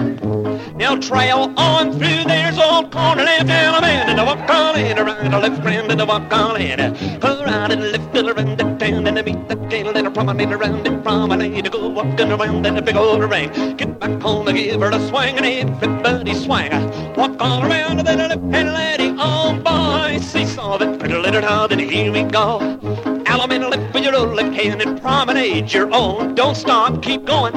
Now 0.76 0.96
trail 0.96 1.52
on 1.56 1.92
through, 1.92 2.24
there's 2.24 2.58
old 2.58 2.92
corner 2.92 3.24
left 3.24 3.48
element, 3.48 4.10
and 4.10 4.20
a 4.20 4.24
walk 4.24 4.48
on 4.50 4.78
in, 4.78 4.98
around 4.98 5.32
a 5.32 5.38
left 5.38 5.62
friend, 5.62 5.90
and 5.90 6.00
a 6.00 6.06
walk 6.06 6.32
on 6.32 6.60
in. 6.60 6.80
Around 6.80 7.72
and 7.72 7.82
left 7.92 8.16
around 8.16 8.58
the 8.58 8.64
town, 8.76 9.06
and 9.06 9.24
meet 9.24 9.48
the 9.48 9.56
gal, 9.56 9.96
and 9.96 10.06
a 10.06 10.10
promenade 10.10 10.52
around 10.52 10.86
and 10.86 11.02
promenade, 11.02 11.72
go 11.72 11.88
walking 11.88 12.30
around 12.30 12.66
in 12.66 12.76
a 12.76 12.82
big 12.82 12.96
old 12.96 13.24
ring. 13.24 13.76
Get 13.76 13.98
back 13.98 14.20
home 14.20 14.48
and 14.48 14.56
give 14.56 14.80
her 14.80 14.90
a 14.90 15.08
swing, 15.08 15.36
and 15.38 15.46
everybody 15.46 16.34
swing. 16.34 16.70
Walk 17.14 17.36
all 17.40 17.64
around, 17.64 17.98
and 17.98 18.06
then 18.06 18.20
a 18.20 18.28
left 18.28 18.54
hand 18.54 18.72
lady, 18.72 19.16
oh 19.18 19.58
boy, 19.64 20.18
seesaw 20.20 20.78
that 20.78 20.98
pretty 20.98 21.14
little 21.14 21.40
town, 21.40 21.72
and 21.72 21.80
here 21.80 22.12
we 22.12 22.22
go. 22.22 23.15
Alum 23.36 23.52
in 23.52 23.62
a 23.64 23.68
left 23.68 23.92
with 23.92 24.02
your 24.02 24.18
left 24.18 24.54
hand, 24.54 24.80
and 24.80 24.98
promenade 24.98 25.70
your 25.70 25.92
own. 25.92 26.34
Don't 26.34 26.54
stop, 26.54 27.02
keep 27.02 27.26
going. 27.26 27.52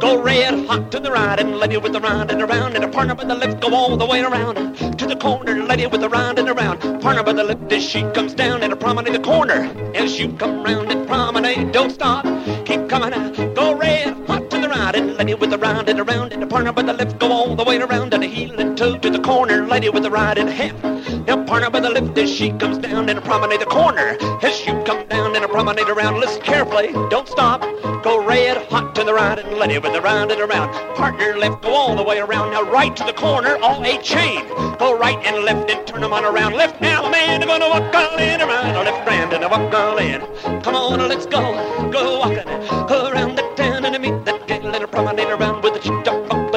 Go 0.00 0.22
red 0.22 0.66
hot 0.66 0.90
to 0.90 0.98
the 0.98 1.10
right 1.10 1.38
and 1.38 1.50
let 1.50 1.68
lady 1.68 1.76
with 1.76 1.92
the 1.92 2.00
round 2.00 2.30
and 2.30 2.40
around. 2.40 2.76
And 2.76 2.82
a 2.82 2.88
partner 2.88 3.14
by 3.14 3.24
the 3.24 3.34
left 3.34 3.60
go 3.60 3.74
all 3.74 3.98
the 3.98 4.06
way 4.06 4.22
around. 4.22 4.56
To 4.98 5.06
the 5.06 5.16
corner 5.16 5.56
let 5.56 5.68
lady 5.80 5.86
with 5.86 6.00
the 6.00 6.08
round 6.08 6.38
and 6.38 6.48
around. 6.48 6.80
Partner 7.02 7.22
by 7.22 7.34
the 7.34 7.44
left 7.44 7.70
as 7.70 7.84
she 7.86 8.04
comes 8.14 8.32
down 8.32 8.62
and 8.62 8.72
a 8.72 8.76
promenade 8.76 9.12
the 9.12 9.18
corner. 9.18 9.70
As 9.94 10.18
you 10.18 10.32
come 10.32 10.62
round 10.62 10.90
and 10.90 11.06
promenade 11.06 11.72
don't 11.72 11.90
stop 11.90 12.24
keep 12.64 12.88
coming 12.88 13.12
out. 13.12 13.54
Go 13.54 13.74
red 13.74 14.16
hot 14.26 14.45
right 14.78 14.96
and 14.96 15.16
lady 15.16 15.34
with 15.34 15.50
the 15.50 15.58
round 15.58 15.88
and 15.88 16.00
around 16.00 16.32
and 16.32 16.42
the 16.42 16.46
partner 16.46 16.72
by 16.72 16.82
the 16.82 16.92
left 16.92 17.18
go 17.18 17.32
all 17.32 17.56
the 17.56 17.64
way 17.64 17.78
around 17.78 18.12
and 18.12 18.22
a 18.22 18.26
heel 18.26 18.58
and 18.60 18.76
toe 18.76 18.96
to 18.98 19.10
the 19.10 19.18
corner 19.20 19.66
lady 19.66 19.88
with 19.88 20.02
the 20.02 20.10
right 20.10 20.38
and 20.38 20.50
half 20.50 20.76
now 21.26 21.44
partner 21.44 21.70
by 21.70 21.80
the 21.80 21.90
left 21.90 22.16
as 22.18 22.30
she 22.30 22.50
comes 22.52 22.78
down 22.78 23.08
and 23.08 23.18
a 23.18 23.22
promenade 23.22 23.60
the 23.60 23.66
corner 23.66 24.16
as 24.42 24.66
you 24.66 24.72
come 24.84 25.06
down 25.08 25.34
and 25.34 25.44
a 25.44 25.48
promenade 25.48 25.88
around. 25.88 26.20
Listen 26.20 26.40
carefully, 26.42 26.92
don't 27.10 27.28
stop. 27.28 27.60
Go 28.02 28.24
red 28.24 28.56
hot 28.68 28.94
to 28.94 29.04
the 29.04 29.12
right 29.12 29.38
and 29.38 29.72
it 29.72 29.82
with 29.82 29.92
the 29.92 30.00
round 30.00 30.30
and 30.30 30.40
around. 30.40 30.72
Partner 30.94 31.36
left, 31.36 31.62
go 31.62 31.74
all 31.74 31.96
the 31.96 32.02
way 32.02 32.18
around. 32.18 32.52
Now 32.52 32.62
right 32.62 32.94
to 32.96 33.04
the 33.04 33.12
corner, 33.12 33.56
all 33.56 33.84
eight 33.84 34.02
chain. 34.02 34.46
Go 34.78 34.96
right 34.98 35.18
and 35.26 35.44
left 35.44 35.70
and 35.70 35.86
turn 35.86 36.00
them 36.00 36.12
on 36.12 36.24
around. 36.24 36.54
Left 36.54 36.80
now, 36.80 37.10
man, 37.10 37.42
I'm 37.42 37.48
gonna 37.48 37.68
walk 37.68 37.94
all 37.94 38.18
in 38.18 38.40
around. 38.40 38.74
Left 38.74 39.04
grand 39.04 39.32
and 39.32 39.44
I 39.44 39.48
walk 39.48 39.74
all 39.74 39.98
in. 39.98 40.20
Come 40.62 40.74
on, 40.74 40.98
let's 41.08 41.26
go, 41.26 41.42
go 41.90 42.20
walking 42.20 42.48
around 42.90 43.36
the 43.36 43.42
town 43.56 43.84
and 43.84 44.00
meet 44.00 44.24
that 44.24 44.46
gay 44.60 44.70
little 44.70 44.88
promenade 44.88 45.28
around 45.28 45.62
with 45.62 45.74
the 45.74 45.80
chip 45.80 46.04
top 46.04 46.28
bump, 46.28 46.52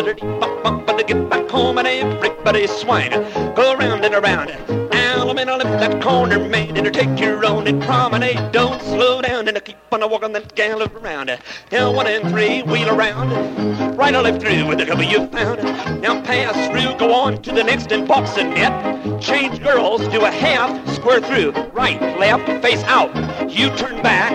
bump, 0.63 0.87
to 0.97 1.03
get 1.03 1.29
back 1.29 1.49
home 1.49 1.77
and 1.77 1.87
everybody 1.87 2.67
swing. 2.67 3.11
Go 3.55 3.75
around 3.77 4.05
and 4.05 4.13
around. 4.13 4.51
Alabama 4.93 5.57
left 5.57 5.79
that 5.79 6.01
corner, 6.01 6.39
man, 6.39 6.77
and 6.77 6.93
take 6.93 7.19
your 7.19 7.45
own 7.45 7.67
and 7.67 7.81
promenade. 7.81 8.51
Don't 8.51 8.81
slow 8.81 9.21
down 9.21 9.47
and 9.47 9.63
keep 9.63 9.77
on 9.91 10.09
walking 10.09 10.31
that 10.33 10.55
gallop 10.55 10.93
around. 10.95 11.37
Now 11.71 11.91
one 11.91 12.07
and 12.07 12.29
three, 12.29 12.63
wheel 12.63 12.89
around. 12.89 13.97
Right 13.97 14.15
or 14.15 14.21
left 14.21 14.41
through 14.41 14.67
with 14.67 14.79
the 14.79 14.85
cover 14.85 15.03
you 15.03 15.27
found. 15.27 15.63
Now 16.01 16.21
pass 16.21 16.55
through, 16.69 16.97
go 16.97 17.13
on 17.13 17.41
to 17.41 17.51
the 17.51 17.63
next 17.63 17.91
and 17.91 18.07
box 18.07 18.33
the 18.33 18.43
net. 18.43 19.21
Change 19.21 19.61
girls, 19.61 20.07
do 20.07 20.25
a 20.25 20.31
half, 20.31 20.69
square 20.95 21.21
through. 21.21 21.51
Right, 21.73 22.01
left, 22.19 22.45
face 22.63 22.83
out. 22.83 23.13
You 23.49 23.69
turn 23.75 24.01
back 24.01 24.33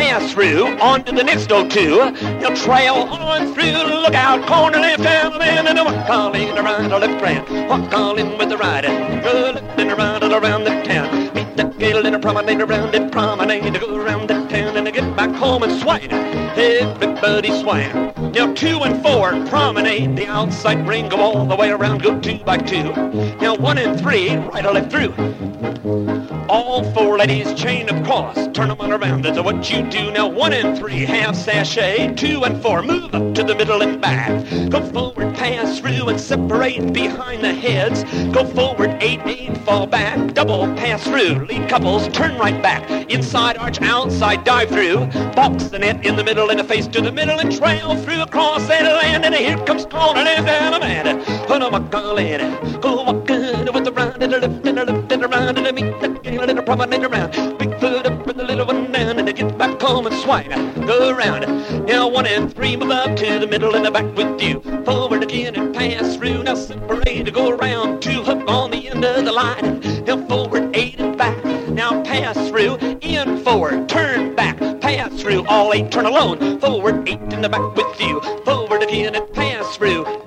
pass 0.00 0.32
through 0.32 0.66
on 0.78 1.04
to 1.04 1.12
the 1.12 1.22
next 1.22 1.50
O2. 1.50 2.40
You'll 2.40 2.56
trail 2.56 2.94
on 2.94 3.52
through, 3.52 4.00
look 4.00 4.14
out, 4.14 4.46
corner 4.46 4.78
left, 4.78 5.04
Alabama, 5.04 5.68
and 5.68 5.78
a 5.78 5.84
walk 5.84 6.08
all 6.08 6.34
in 6.34 6.54
the 6.54 6.98
left 6.98 7.20
grand. 7.20 7.68
Walk 7.68 7.92
all 7.92 8.16
in 8.16 8.38
with 8.38 8.48
the 8.48 8.56
right, 8.56 8.82
go 9.22 9.52
left 9.54 9.78
and 9.78 9.90
around 9.90 10.22
and 10.22 10.32
around 10.32 10.64
the 10.64 10.70
town. 10.84 11.34
Meet 11.34 11.54
the 11.54 11.64
gale 11.78 12.06
and 12.06 12.16
a 12.16 12.18
promenade 12.18 12.62
around 12.62 12.94
it, 12.94 13.12
promenade 13.12 13.74
to 13.74 13.78
go 13.78 13.94
around 13.94 14.28
the 14.28 14.40
town 14.48 14.78
and 14.78 14.90
get 14.90 15.14
back 15.14 15.34
home 15.36 15.64
and 15.64 15.78
swing. 15.82 16.10
Everybody 16.10 17.50
swing. 17.60 18.32
Now 18.32 18.54
two 18.54 18.78
and 18.82 19.02
four, 19.02 19.32
promenade, 19.48 20.16
the 20.16 20.26
outside 20.28 20.86
ring, 20.88 21.10
go 21.10 21.18
all 21.20 21.44
the 21.44 21.56
way 21.56 21.70
around, 21.70 22.02
go 22.02 22.18
two 22.20 22.38
by 22.38 22.56
two. 22.56 22.90
Now 23.38 23.54
one 23.54 23.76
and 23.76 24.00
three, 24.00 24.34
right 24.34 24.64
or 24.64 24.72
left 24.72 24.90
through. 24.90 26.19
All 26.52 26.82
four 26.92 27.16
ladies 27.16 27.54
chain 27.54 27.88
of 27.88 28.00
across, 28.00 28.34
turn 28.48 28.70
them 28.70 28.80
on 28.80 28.90
around, 28.90 29.22
that's 29.22 29.38
what 29.38 29.70
you 29.70 29.88
do. 29.88 30.10
Now 30.10 30.26
one 30.26 30.52
and 30.52 30.76
three, 30.76 31.04
half 31.04 31.36
sashay, 31.36 32.12
two 32.16 32.42
and 32.42 32.60
four, 32.60 32.82
move 32.82 33.14
up 33.14 33.34
to 33.34 33.44
the 33.44 33.54
middle 33.54 33.82
and 33.82 34.00
back. 34.00 34.28
Go 34.68 34.82
forward, 34.82 35.32
pass 35.36 35.78
through 35.78 36.08
and 36.08 36.20
separate 36.20 36.92
behind 36.92 37.44
the 37.44 37.54
heads. 37.54 38.02
Go 38.34 38.44
forward, 38.44 38.96
eight, 39.00 39.20
eight, 39.26 39.56
fall 39.58 39.86
back, 39.86 40.34
double 40.34 40.66
pass 40.74 41.04
through. 41.04 41.46
Lead 41.46 41.68
couples, 41.68 42.08
turn 42.08 42.36
right 42.36 42.60
back. 42.60 42.90
Inside 43.08 43.56
arch, 43.56 43.80
outside, 43.80 44.42
dive 44.42 44.70
through. 44.70 45.06
Box 45.36 45.64
the 45.68 45.78
net 45.78 46.04
in 46.04 46.16
the 46.16 46.24
middle 46.24 46.50
and 46.50 46.58
a 46.58 46.64
face 46.64 46.88
to 46.88 47.00
the 47.00 47.12
middle 47.12 47.38
and 47.38 47.56
trail 47.56 47.96
through 48.02 48.22
across 48.22 48.66
that 48.66 48.82
land. 48.82 49.24
And 49.24 49.36
here 49.36 49.56
comes 49.66 49.86
corner 49.86 50.20
and 50.20 50.74
a 50.74 50.80
man. 50.80 51.46
Put 51.46 51.62
a 51.62 51.68
walk 51.68 51.94
all 51.94 52.18
in. 52.18 52.80
Go 52.80 53.04
walking 53.04 53.72
with 53.72 53.84
the 53.84 53.92
round 53.92 54.22
and 54.22 54.34
a 54.34 54.38
left 54.38 54.66
and 54.66 54.78
a 54.78 54.84
left 54.84 55.12
and 55.12 55.24
a 55.24 55.28
round 55.28 55.58
and 55.58 55.66
a 55.66 55.72
meet 55.72 56.00
the 56.00 56.08
gale 56.08 56.39
and 56.48 56.58
a 56.58 56.62
promenade 56.62 57.04
around. 57.04 57.32
Big 57.58 57.78
foot 57.80 58.06
up 58.06 58.26
and 58.26 58.38
the 58.38 58.44
little 58.44 58.66
one 58.66 58.90
down 58.90 59.18
and 59.18 59.28
they 59.28 59.32
get 59.32 59.58
back 59.58 59.80
home 59.80 60.06
and 60.06 60.16
swing. 60.16 60.48
Go 60.86 61.10
around. 61.10 61.42
Now 61.86 62.08
one 62.08 62.26
and 62.26 62.54
three 62.54 62.76
move 62.76 62.90
up 62.90 63.16
to 63.16 63.38
the 63.38 63.46
middle 63.46 63.74
and 63.74 63.84
the 63.84 63.90
back 63.90 64.14
with 64.16 64.40
you. 64.40 64.60
Forward 64.84 65.22
again 65.22 65.56
and 65.56 65.74
pass 65.74 66.16
through. 66.16 66.44
Now 66.44 66.54
separate 66.54 67.24
to 67.24 67.30
go 67.30 67.50
around. 67.50 68.00
Two 68.00 68.22
hook 68.22 68.48
on 68.48 68.70
the 68.70 68.88
end 68.88 69.04
of 69.04 69.24
the 69.24 69.32
line. 69.32 69.80
Now 70.04 70.24
forward 70.26 70.74
eight 70.74 70.98
and 70.98 71.18
back. 71.18 71.44
Now 71.68 72.02
pass 72.02 72.36
through. 72.48 72.76
In 73.00 73.42
forward. 73.44 73.88
Turn 73.88 74.34
back. 74.34 74.58
Pass 74.80 75.20
through. 75.20 75.44
All 75.46 75.72
eight 75.74 75.90
turn 75.90 76.06
alone. 76.06 76.60
Forward 76.60 77.08
eight 77.08 77.20
in 77.32 77.42
the 77.42 77.48
back 77.48 77.74
with 77.74 78.00
you. 78.00 78.20
Forward 78.44 78.82
again 78.82 79.14
and 79.14 79.30
pass 79.32 79.76
through. 79.76 80.19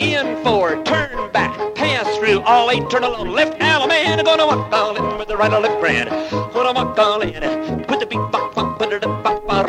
All 2.45 2.69
eight 2.71 2.89
turn 2.89 3.03
alone. 3.03 3.29
Left 3.31 3.55
Alabama 3.61 4.21
gonna 4.23 4.45
walk 4.45 4.73
all 4.73 4.95
in 4.95 5.17
with 5.17 5.27
the 5.29 5.37
right 5.37 5.53
or 5.53 5.61
left 5.61 5.79
brand. 5.79 6.09
Gonna 6.53 6.73
walk 6.73 6.97
all 6.99 7.21
in. 7.21 7.85
Put 7.85 7.99
the 7.99 8.05
beat 8.05 8.17
bop 8.31 8.53
bop 8.53 8.77
but 8.77 8.89
the 8.89 9.07
bop 9.07 9.47
bop. 9.47 9.67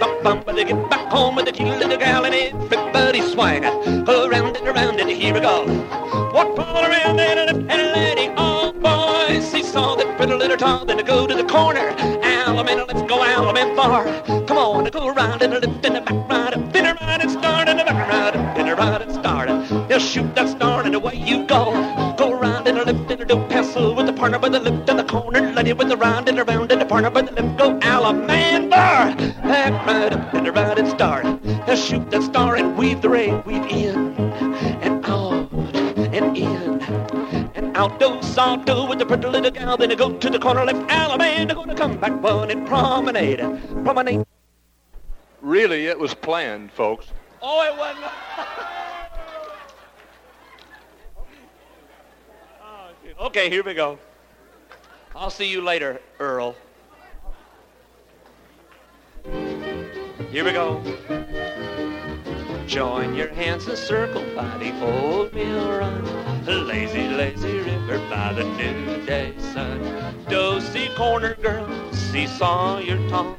Bop 0.00 0.22
bop 0.22 0.44
but 0.44 0.56
they 0.56 0.64
get 0.64 0.90
back 0.90 1.08
home 1.08 1.36
with 1.36 1.46
the 1.46 1.52
cute 1.52 1.68
little 1.68 1.96
gal 1.96 2.24
and 2.24 2.34
everybody 2.34 3.20
swing. 3.22 3.64
Around 3.64 4.56
and 4.56 4.68
around 4.68 5.00
and 5.00 5.10
here 5.10 5.32
we 5.32 5.40
go. 5.40 5.64
Walk 6.34 6.58
all 6.58 6.84
around 6.84 7.20
and 7.20 7.38
a 7.38 7.44
left 7.44 7.58
and 7.58 7.70
a 7.70 7.92
lady. 7.92 8.34
Oh 8.36 8.72
boys, 8.72 9.52
he 9.52 9.62
saw 9.62 9.94
that 9.94 10.16
pretty 10.16 10.34
little 10.34 10.56
tall. 10.56 10.84
Then 10.84 10.96
to 10.96 11.04
go 11.04 11.26
to 11.26 11.34
the 11.34 11.44
corner. 11.44 11.94
Alabama, 12.22 12.84
let's 12.88 13.02
go 13.02 13.22
Alabama 13.22 13.76
far. 13.76 14.04
Come 14.46 14.58
on, 14.58 14.84
go 14.86 15.08
around 15.08 15.42
and 15.42 15.54
a 15.54 15.60
left 15.60 15.86
and 15.86 15.96
a 15.98 16.00
back 16.00 16.28
right 16.28 16.54
up. 16.54 16.74
A 16.74 16.82
right 16.82 17.20
and 17.20 17.30
start 17.30 17.68
and 17.68 17.80
a 17.80 17.84
back 17.84 18.08
right 18.08 18.34
up. 18.34 18.58
A 18.58 18.74
right 18.74 19.02
and 19.02 19.12
start. 19.12 19.48
Now 19.88 19.98
shoot 19.98 20.27
you 21.28 21.44
go. 21.44 21.64
Go 22.16 22.32
around 22.32 22.66
and 22.66 22.78
a 22.78 22.84
left 22.84 23.10
and 23.10 23.20
a 23.20 23.24
do 23.24 23.36
pencil 23.48 23.94
with 23.94 24.06
the 24.06 24.12
partner 24.12 24.38
by 24.38 24.48
the 24.48 24.60
left 24.60 24.88
and 24.88 24.98
the 24.98 25.04
corner. 25.04 25.52
Lady 25.52 25.72
with 25.72 25.88
the 25.88 25.96
round 25.96 26.28
and 26.28 26.38
around 26.38 26.72
and 26.72 26.80
the 26.80 26.86
partner 26.86 27.10
by 27.10 27.22
the 27.22 27.32
left. 27.32 27.58
Go 27.58 27.78
Alabama 27.82 28.68
bar. 28.68 29.14
Back 29.42 29.86
right 29.86 30.12
up 30.12 30.34
and 30.34 30.48
a 30.48 30.52
right 30.52 30.78
and 30.78 30.88
start. 30.88 31.24
Now 31.44 31.74
shoot 31.74 32.10
that 32.10 32.22
star 32.22 32.56
and 32.56 32.76
weave 32.76 33.02
the 33.02 33.08
ray, 33.08 33.30
weave 33.46 33.66
in 33.66 34.14
and 34.82 35.04
out 35.04 35.52
and 35.52 36.36
in 36.36 36.80
and 37.54 37.76
out. 37.76 38.00
Do 38.00 38.22
salto 38.22 38.88
with 38.88 38.98
the 38.98 39.06
pretty 39.06 39.28
little 39.28 39.50
gal. 39.50 39.76
Then 39.76 39.92
I 39.92 39.94
go 39.94 40.12
to 40.12 40.30
the 40.30 40.38
corner 40.38 40.64
left. 40.64 40.90
Alabama 40.90 41.54
gonna 41.54 41.74
come 41.74 41.98
back 41.98 42.22
one 42.22 42.50
and 42.50 42.66
promenade, 42.66 43.40
promenade. 43.84 44.24
Really, 45.42 45.86
it 45.86 45.98
was 45.98 46.14
planned, 46.14 46.72
folks. 46.72 47.06
Oh, 47.40 47.62
it 47.62 47.76
wasn't. 47.78 48.12
okay, 53.20 53.50
here 53.50 53.62
we 53.62 53.74
go. 53.74 53.98
I'll 55.14 55.30
see 55.30 55.50
you 55.50 55.60
later, 55.60 56.00
Earl. 56.18 56.54
Here 60.30 60.44
we 60.44 60.52
go. 60.52 60.82
Join 62.66 63.14
your 63.14 63.28
hands 63.28 63.66
and 63.66 63.78
circle 63.78 64.22
by 64.36 64.58
the 64.58 64.78
old 64.84 65.32
mill 65.32 65.70
run. 65.70 66.04
Lazy, 66.44 67.08
lazy 67.08 67.58
river 67.58 67.98
by 68.10 68.34
the 68.34 68.44
noonday 68.44 69.36
sun. 69.38 69.80
Dosey 70.28 70.94
corner 70.94 71.34
girl, 71.36 71.66
seesaw 71.92 72.78
your 72.78 72.98
tongue. 73.08 73.36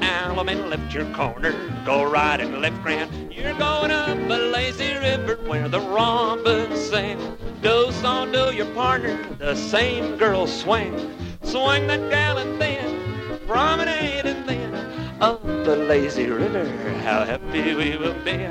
Allemande 0.00 0.68
left 0.68 0.94
your 0.94 1.04
corner, 1.14 1.52
go 1.84 2.04
right 2.04 2.40
and 2.40 2.60
left 2.60 2.82
grand. 2.82 3.13
You're 3.44 3.58
going 3.58 3.90
up 3.90 4.08
a 4.08 4.38
lazy 4.54 4.94
river 4.94 5.36
where 5.44 5.68
the 5.68 5.78
robins 5.78 6.80
sing. 6.80 7.18
Do 7.60 7.92
saw 7.92 8.24
do 8.24 8.54
your 8.54 8.72
partner, 8.72 9.22
the 9.38 9.54
same 9.54 10.16
girl 10.16 10.46
swing. 10.46 10.94
Swing 11.42 11.86
that 11.88 12.08
gal 12.08 12.38
and 12.38 12.58
then, 12.58 13.38
promenade 13.46 14.24
and 14.24 14.48
then 14.48 14.74
up 15.20 15.42
the 15.44 15.76
lazy 15.76 16.24
river. 16.24 16.64
How 17.02 17.26
happy 17.26 17.74
we 17.74 17.98
will 17.98 18.18
be 18.24 18.48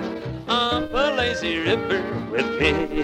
up 0.47 0.91
a 0.93 1.15
lazy 1.15 1.57
river 1.57 2.01
with 2.31 2.47
me. 2.59 3.03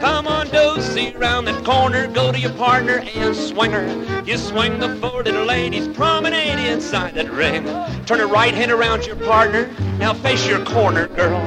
Come 0.00 0.26
on, 0.26 0.46
Dosey, 0.48 1.18
round 1.18 1.46
that 1.46 1.64
corner, 1.64 2.06
go 2.08 2.32
to 2.32 2.38
your 2.38 2.52
partner 2.52 2.98
and 3.14 3.34
swing 3.34 3.72
her. 3.72 4.22
You 4.24 4.38
swing 4.38 4.78
the 4.78 4.94
four 4.96 5.22
little 5.22 5.44
ladies, 5.44 5.88
promenade 5.88 6.58
inside 6.58 7.14
that 7.14 7.30
ring. 7.30 7.64
Turn 8.04 8.20
her 8.20 8.26
right 8.26 8.54
hand 8.54 8.70
around 8.70 9.06
your 9.06 9.16
partner, 9.16 9.70
now 9.98 10.14
face 10.14 10.46
your 10.46 10.64
corner, 10.64 11.08
girl. 11.08 11.40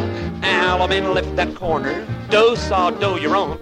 Alabama, 0.44 1.12
lift 1.12 1.36
that 1.36 1.56
corner. 1.56 2.06
Do 2.30 2.56
saw 2.56 2.92
do 2.92 3.20
your 3.20 3.36
own. 3.36 3.58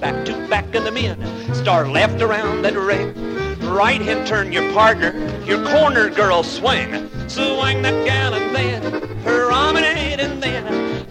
Back 0.00 0.24
to 0.26 0.46
back 0.48 0.74
of 0.74 0.84
the 0.84 0.92
men, 0.92 1.18
start 1.54 1.88
left 1.88 2.22
around 2.22 2.62
that 2.62 2.76
ring. 2.76 3.14
Right 3.60 4.00
hand 4.00 4.26
turn 4.26 4.52
your 4.52 4.72
partner, 4.72 5.12
your 5.44 5.64
corner 5.68 6.10
girl 6.10 6.42
swing. 6.42 7.10
Swing 7.30 7.82
that 7.82 8.04
gal 8.04 8.34
and 8.34 8.52
then 8.52 8.82
promenade 9.22 10.18
and 10.18 10.42
then 10.42 10.66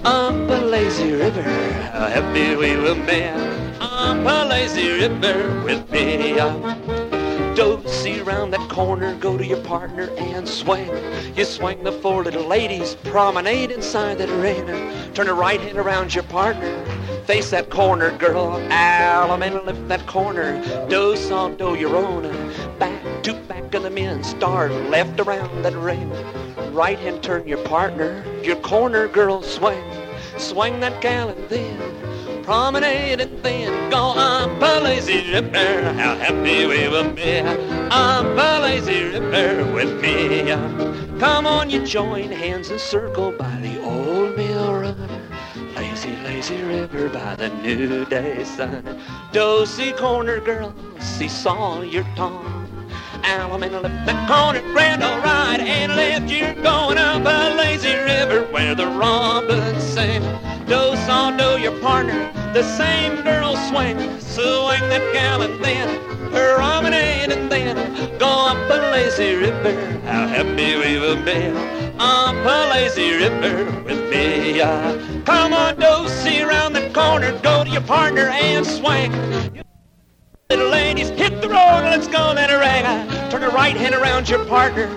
up 0.05 0.33
a 0.33 0.65
lazy 0.65 1.13
river. 1.13 1.41
How 1.41 2.07
happy 2.07 2.57
we 2.57 2.75
will 2.75 3.01
be 3.05 3.23
up 3.79 4.17
a 4.17 4.45
lazy 4.49 4.89
river 4.89 5.63
with 5.63 5.89
me. 5.89 6.33
Dosey 7.55 8.21
round 8.25 8.51
that 8.51 8.69
corner, 8.69 9.15
go 9.15 9.37
to 9.37 9.45
your 9.45 9.61
partner 9.63 10.09
and 10.17 10.45
swing. 10.45 10.91
You 11.37 11.45
swing 11.45 11.85
the 11.85 11.93
four 11.93 12.25
little 12.25 12.45
ladies, 12.45 12.95
promenade 12.95 13.71
inside 13.71 14.17
that 14.17 14.29
ring. 14.29 14.65
Turn 15.13 15.27
the 15.27 15.33
right 15.33 15.61
hand 15.61 15.77
around 15.77 16.13
your 16.13 16.25
partner, 16.25 16.83
face 17.29 17.51
that 17.51 17.69
corner, 17.69 18.09
girl. 18.17 18.57
Alamana 18.71 19.63
lift 19.63 19.87
that 19.87 20.03
corner, 20.07 20.59
do 20.89 21.15
saw 21.15 21.47
do 21.47 21.75
your 21.75 21.95
own. 21.95 22.23
Back 22.79 23.21
to 23.21 23.35
back 23.47 23.71
of 23.75 23.83
the 23.83 23.91
men, 23.91 24.23
start 24.23 24.71
left 24.89 25.19
around 25.19 25.61
that 25.61 25.75
ring. 25.75 26.09
Right 26.73 26.97
hand 26.97 27.21
turn 27.21 27.47
your 27.47 27.63
partner, 27.65 28.25
your 28.41 28.55
corner, 28.55 29.07
girl, 29.07 29.43
swing. 29.43 29.83
Swing 30.39 30.79
that 30.79 31.01
gal 31.01 31.29
and 31.29 31.49
then 31.49 32.43
promenade 32.43 33.21
and 33.21 33.43
then 33.43 33.91
go 33.91 34.13
up 34.17 34.49
a 34.59 34.83
lazy 34.83 35.31
river. 35.31 35.93
How 36.01 36.15
happy 36.15 36.65
we 36.65 36.87
will 36.87 37.11
be 37.11 37.41
up 37.91 38.25
a 38.25 38.59
lazy 38.59 39.03
river 39.03 39.71
with 39.71 40.01
me. 40.01 40.47
Come 41.19 41.45
on, 41.45 41.69
you 41.69 41.85
join 41.85 42.31
hands 42.31 42.71
and 42.71 42.81
circle 42.81 43.31
by 43.31 43.55
the 43.61 43.79
old 43.83 44.35
mill 44.35 44.73
run. 44.73 45.18
Lazy, 45.99 46.15
lazy 46.23 46.63
river 46.63 47.09
by 47.09 47.35
the 47.35 47.49
new 47.49 48.05
day 48.05 48.41
sun. 48.45 49.01
Dosey 49.33 49.91
corner 49.97 50.39
girl, 50.39 50.73
seesaw 50.97 51.81
your 51.81 52.05
tongue. 52.15 52.69
Alum 53.25 53.59
the 53.59 53.81
left, 53.81 54.31
corner, 54.31 54.61
grand 54.71 55.03
all 55.03 55.19
right, 55.19 55.59
and 55.59 55.97
left, 55.97 56.31
you're 56.31 56.53
going 56.63 56.97
up 56.97 57.23
a 57.25 57.53
lazy 57.57 57.95
river 57.95 58.45
where 58.49 58.75
the 58.75 58.87
robins 58.87 59.83
sing. 59.83 60.21
Do 60.67 60.95
saw 61.05 61.35
do 61.35 61.61
your 61.61 61.77
partner, 61.81 62.31
the 62.53 62.63
same 62.63 63.21
girl 63.21 63.57
swing, 63.67 63.97
swing 64.21 64.87
that 64.87 65.03
gal 65.11 65.41
and 65.41 65.61
then 65.61 65.99
promenade 66.31 67.33
and 67.33 67.51
then 67.51 67.75
go 68.17 68.47
up 68.47 68.69
a 68.69 68.91
lazy 68.93 69.35
river. 69.35 69.73
How 70.05 70.27
happy 70.27 70.77
we 70.77 70.97
will 70.97 71.21
up 71.99 72.35
a 72.35 72.69
lazy 72.71 73.13
river 73.13 73.65
with 73.81 74.09
me. 74.09 74.61
Uh, 74.61 74.97
come 75.25 75.53
on, 75.53 75.75
do 75.79 76.07
see 76.07 76.41
around 76.41 76.73
the 76.73 76.89
corner, 76.93 77.37
go 77.41 77.63
to 77.63 77.69
your 77.69 77.81
partner 77.81 78.29
and 78.29 78.65
swing. 78.65 79.11
Little 80.49 80.69
ladies, 80.69 81.09
hit 81.09 81.41
the 81.41 81.49
road, 81.49 81.83
let's 81.83 82.07
go, 82.07 82.33
let 82.35 82.49
her. 82.49 82.59
Turn 83.29 83.41
the 83.41 83.49
right 83.49 83.77
hand 83.77 83.93
around 83.93 84.27
your 84.27 84.43
partner. 84.45 84.87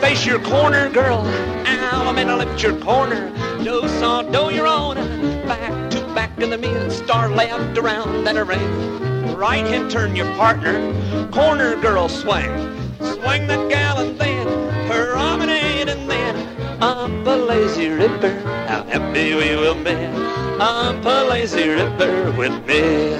Face 0.00 0.26
your 0.26 0.40
corner, 0.40 0.90
girl. 0.90 1.20
Alum 1.66 2.18
and 2.18 2.36
lift 2.38 2.62
your 2.62 2.78
corner. 2.80 3.30
Do 3.62 3.86
song, 4.00 4.32
do 4.32 4.52
your 4.52 4.66
own. 4.66 4.96
Back 5.46 5.90
to 5.92 6.00
back 6.14 6.38
in 6.40 6.50
the 6.50 6.58
men. 6.58 6.90
Star 6.90 7.28
left 7.28 7.78
around, 7.78 8.24
let 8.24 8.36
her. 8.36 8.44
Right 9.36 9.66
hand 9.66 9.90
turn 9.90 10.16
your 10.16 10.32
partner. 10.34 10.74
Corner 11.30 11.76
girl 11.80 12.08
swing. 12.08 12.50
Swing 12.98 13.46
that 13.46 13.68
gal 13.70 13.98
and 13.98 14.18
then 14.18 14.35
river. 18.08 18.40
How 18.68 18.82
happy 18.84 19.34
we 19.34 19.56
will 19.56 19.74
be. 19.82 19.96
A 20.58 21.26
lazy 21.28 21.68
river 21.68 22.32
with 22.32 22.56
me. 22.66 23.16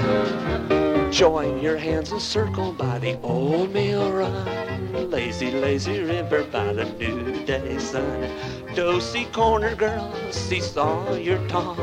Join 1.10 1.60
your 1.60 1.76
hands 1.76 2.12
and 2.12 2.20
circle 2.20 2.72
by 2.72 2.98
the 2.98 3.18
old 3.20 3.72
mill 3.72 4.12
run. 4.12 5.10
Lazy, 5.10 5.50
lazy 5.50 6.00
river 6.00 6.44
by 6.44 6.72
the 6.72 6.84
new 6.84 7.44
day 7.44 7.78
sun. 7.78 8.30
Dosey 8.74 9.24
corner 9.32 9.74
girl, 9.74 10.12
seesaw 10.30 11.14
your 11.14 11.38
tongue. 11.48 11.78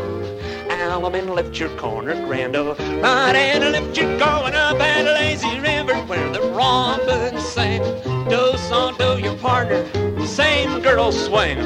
Alum 0.83 1.15
and 1.15 1.29
lift 1.33 1.57
your 1.59 1.69
corner, 1.77 2.13
grando. 2.27 2.77
Right 3.01 3.35
and 3.35 3.71
lift 3.71 3.97
your 3.97 4.17
going 4.19 4.53
up 4.53 4.79
at 4.81 5.05
lazy 5.05 5.57
river 5.59 5.95
where 6.07 6.29
the 6.33 6.41
robins 6.51 7.41
sing. 7.41 7.81
Do 8.27 8.57
song, 8.57 8.95
do 8.97 9.17
your 9.17 9.37
partner, 9.37 9.85
same 10.25 10.81
girl 10.81 11.11
swing. 11.11 11.57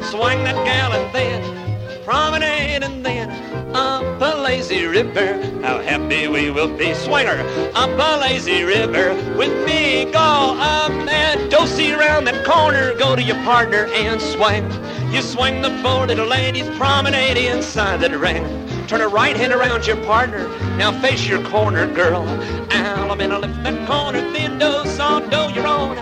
Swing 0.00 0.44
that 0.44 0.56
gal 0.64 0.92
and 0.92 1.14
then 1.14 2.02
promenade 2.04 2.84
and 2.84 3.04
then 3.04 3.28
up 3.74 4.04
a 4.20 4.40
lazy 4.40 4.84
river. 4.84 5.42
How 5.60 5.80
happy 5.80 6.28
we 6.28 6.50
will 6.50 6.74
be, 6.76 6.94
swinger, 6.94 7.40
up 7.74 7.90
a 7.90 8.20
lazy 8.20 8.62
river. 8.62 9.14
With 9.36 9.54
me, 9.66 10.04
go 10.12 10.56
up 10.58 10.90
and 10.90 11.50
dosey 11.50 11.92
around 11.92 12.24
that 12.24 12.44
corner. 12.46 12.94
Go 12.94 13.16
to 13.16 13.22
your 13.22 13.42
partner 13.44 13.86
and 13.86 14.20
swing. 14.20 14.64
You 15.12 15.22
swing 15.22 15.62
the 15.62 15.70
four 15.82 16.06
little 16.06 16.26
ladies, 16.26 16.68
promenade 16.78 17.36
inside 17.36 18.00
the 18.00 18.18
ring. 18.18 18.44
Turn 18.86 19.00
a 19.00 19.08
right 19.08 19.36
hand 19.36 19.52
around 19.52 19.86
your 19.86 19.96
partner. 20.04 20.48
Now 20.76 20.92
face 21.00 21.26
your 21.26 21.42
corner, 21.48 21.92
girl. 21.92 22.22
Alum 22.70 23.20
in 23.20 23.32
a 23.32 23.38
lift 23.38 23.62
that 23.64 23.88
corner, 23.88 24.20
then 24.32 24.58
do 24.58 24.88
some 24.90 25.28
do 25.28 25.52
your 25.52 25.66
own. 25.66 25.96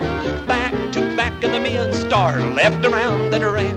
Back 0.47 0.64
to 1.65 1.71
back 1.71 1.87
of 1.87 1.93
the 1.93 1.99
men, 1.99 2.09
star 2.09 2.41
left 2.41 2.85
around 2.85 3.31
the 3.31 3.51
ring. 3.51 3.77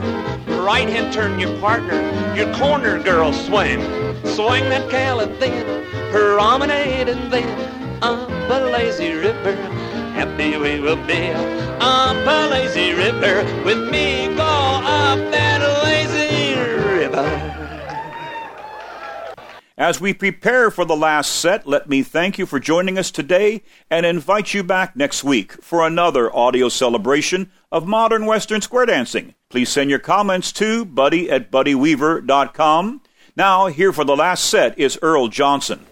Right 0.62 0.88
hand 0.90 1.14
turn 1.14 1.40
your 1.40 1.58
partner, 1.60 2.02
your 2.36 2.54
corner 2.56 3.02
girl 3.02 3.34
swing. 3.34 3.82
Swing 4.26 4.70
that 4.70 4.94
and 4.94 5.42
then 5.42 5.86
promenade 6.12 7.10
and 7.10 7.32
then 7.32 8.04
up 8.04 8.30
a 8.30 8.70
lazy 8.72 9.14
river. 9.14 9.56
Happy 10.14 10.58
we 10.58 10.80
will 10.80 10.98
be 11.06 11.32
up 11.80 12.18
a 12.28 12.50
lazy 12.50 12.94
river 12.94 13.44
with 13.64 13.90
me. 13.90 14.28
Go 14.36 14.44
up 14.44 15.20
that 15.32 15.62
lazy 15.84 16.60
river. 16.60 17.54
As 19.78 20.02
we 20.02 20.12
prepare 20.12 20.72
for 20.72 20.86
the 20.86 20.96
last 20.96 21.36
set, 21.36 21.68
let 21.68 21.88
me 21.88 22.02
thank 22.02 22.40
you 22.40 22.48
for 22.48 22.60
joining 22.60 22.98
us 22.98 23.12
today 23.12 23.64
and 23.92 24.08
invite 24.08 24.54
you 24.56 24.64
back 24.64 24.96
next 24.96 25.24
week 25.24 25.52
for 25.62 25.86
another 25.86 26.36
audio 26.36 26.68
celebration 26.68 27.52
of 27.72 27.86
modern 27.88 28.26
Western 28.26 28.62
square 28.62 28.86
dancing. 28.86 29.36
Please 29.50 29.70
send 29.70 29.90
your 29.90 30.00
comments 30.00 30.52
to 30.54 30.86
buddy 30.86 31.30
at 31.30 31.52
buddyweaver.com. 31.52 33.02
Now, 33.36 33.68
here 33.68 33.94
for 33.94 34.04
the 34.04 34.16
last 34.16 34.46
set 34.46 34.78
is 34.80 34.98
Earl 35.02 35.28
Johnson. 35.28 35.86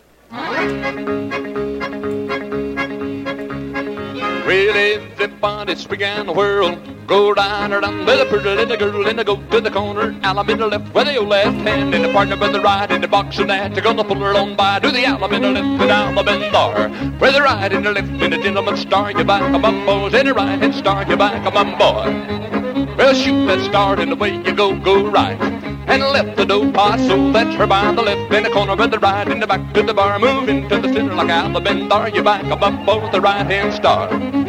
Well, 4.45 4.77
everybody 5.19 5.75
swing 5.75 6.03
and 6.03 6.35
whirl. 6.35 6.94
Go 7.07 7.35
down 7.35 7.71
or 7.71 7.81
down 7.81 8.03
with 8.03 8.19
a 8.19 8.25
pretty 8.25 8.49
little 8.49 8.77
girl 8.77 9.07
and 9.07 9.23
go 9.23 9.35
to 9.35 9.61
the 9.61 9.69
corner. 9.69 10.11
The 10.11 10.67
left 10.67 10.91
with 10.91 11.07
your 11.07 11.23
left 11.23 11.55
hand 11.57 11.93
and 11.93 12.03
the 12.03 12.11
partner 12.11 12.35
with 12.35 12.53
the 12.53 12.61
right 12.61 12.89
in 12.89 13.01
the 13.01 13.07
box 13.07 13.37
and 13.37 13.49
that. 13.51 13.75
You're 13.75 13.83
gonna 13.83 14.03
pull 14.03 14.15
her 14.15 14.33
on 14.33 14.55
by. 14.55 14.79
Do 14.79 14.89
the 14.89 15.01
the 15.01 15.17
left 15.17 15.33
and 15.33 15.45
in 15.45 16.51
there. 16.51 16.89
With 17.19 17.33
the 17.35 17.41
right 17.43 17.71
in 17.71 17.83
the 17.83 17.91
left 17.91 18.07
and 18.07 18.33
the 18.33 18.37
gentleman 18.37 18.77
star 18.77 19.11
you 19.11 19.23
back 19.23 19.53
a 19.53 19.59
bum 19.59 19.85
boys 19.85 20.15
and 20.15 20.27
the 20.27 20.33
right 20.33 20.57
hand 20.57 20.73
star 20.73 21.05
you 21.07 21.15
back 21.15 21.45
a 21.45 21.51
bum 21.51 21.77
boy. 21.77 22.95
Well, 22.97 23.13
shoot 23.13 23.45
that 23.45 23.63
star 23.69 23.99
and 23.99 24.11
away 24.11 24.37
you 24.37 24.55
go, 24.55 24.75
go 24.75 25.07
right. 25.07 25.39
And 25.87 26.01
left 26.01 26.37
the 26.37 26.45
dough 26.45 26.71
pot, 26.71 26.99
so 26.99 27.31
that's 27.31 27.55
her 27.57 27.67
by 27.67 27.93
the 27.93 28.01
left 28.01 28.33
in 28.33 28.43
the 28.43 28.49
corner 28.49 28.75
with 28.75 28.89
the 28.89 28.97
right 28.97 29.27
in 29.27 29.39
the 29.39 29.45
back 29.45 29.73
to 29.75 29.83
the 29.83 29.93
bar. 29.93 30.17
Move 30.17 30.49
into 30.49 30.79
the 30.79 30.91
center 30.91 31.13
like 31.13 31.29
in 31.67 31.87
there. 31.87 32.07
You 32.07 32.23
back 32.23 32.43
a 32.45 32.55
bum 32.55 32.83
the 33.11 33.21
right 33.21 33.45
hand 33.45 33.75
star. 33.75 34.44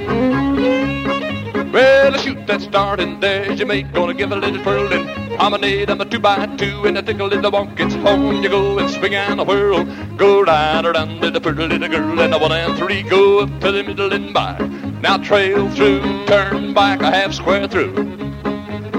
Well, 1.73 2.15
I 2.15 2.19
shoot 2.19 2.47
that 2.47 2.63
start 2.63 3.01
and 3.01 3.23
there's 3.23 3.59
your 3.59 3.69
mate 3.69 3.93
gonna 3.93 4.15
give 4.15 4.33
a 4.33 4.37
little 4.37 4.63
twirl 4.63 4.93
and 4.93 5.39
promenade 5.39 5.91
on 5.91 5.99
the 5.99 6.05
two 6.05 6.19
by 6.19 6.47
two 6.57 6.87
and 6.87 6.97
a 6.97 7.03
tickle 7.03 7.33
in 7.33 7.43
the 7.43 7.51
walk. 7.51 7.79
It's 7.79 7.95
home 7.95 8.43
you 8.43 8.49
go 8.49 8.79
and 8.79 8.89
swing 8.91 9.15
and 9.15 9.41
a 9.41 9.45
whirl. 9.45 9.85
Go 10.17 10.43
right 10.43 10.85
around 10.85 11.21
to 11.21 11.31
the 11.31 11.41
pretty 11.41 11.67
little 11.67 11.89
girl 11.89 12.21
and 12.21 12.33
a 12.35 12.39
one 12.39 12.53
and 12.53 12.77
three 12.79 13.03
go 13.03 13.41
up 13.41 13.61
to 13.61 13.73
the 13.73 13.83
middle 13.83 14.13
and 14.13 14.33
by. 14.33 14.59
Now 15.03 15.19
trail 15.19 15.71
through, 15.71 16.27
turn 16.27 16.73
back 16.73 17.03
a 17.03 17.11
half 17.11 17.35
square 17.35 17.69
through. 17.69 18.26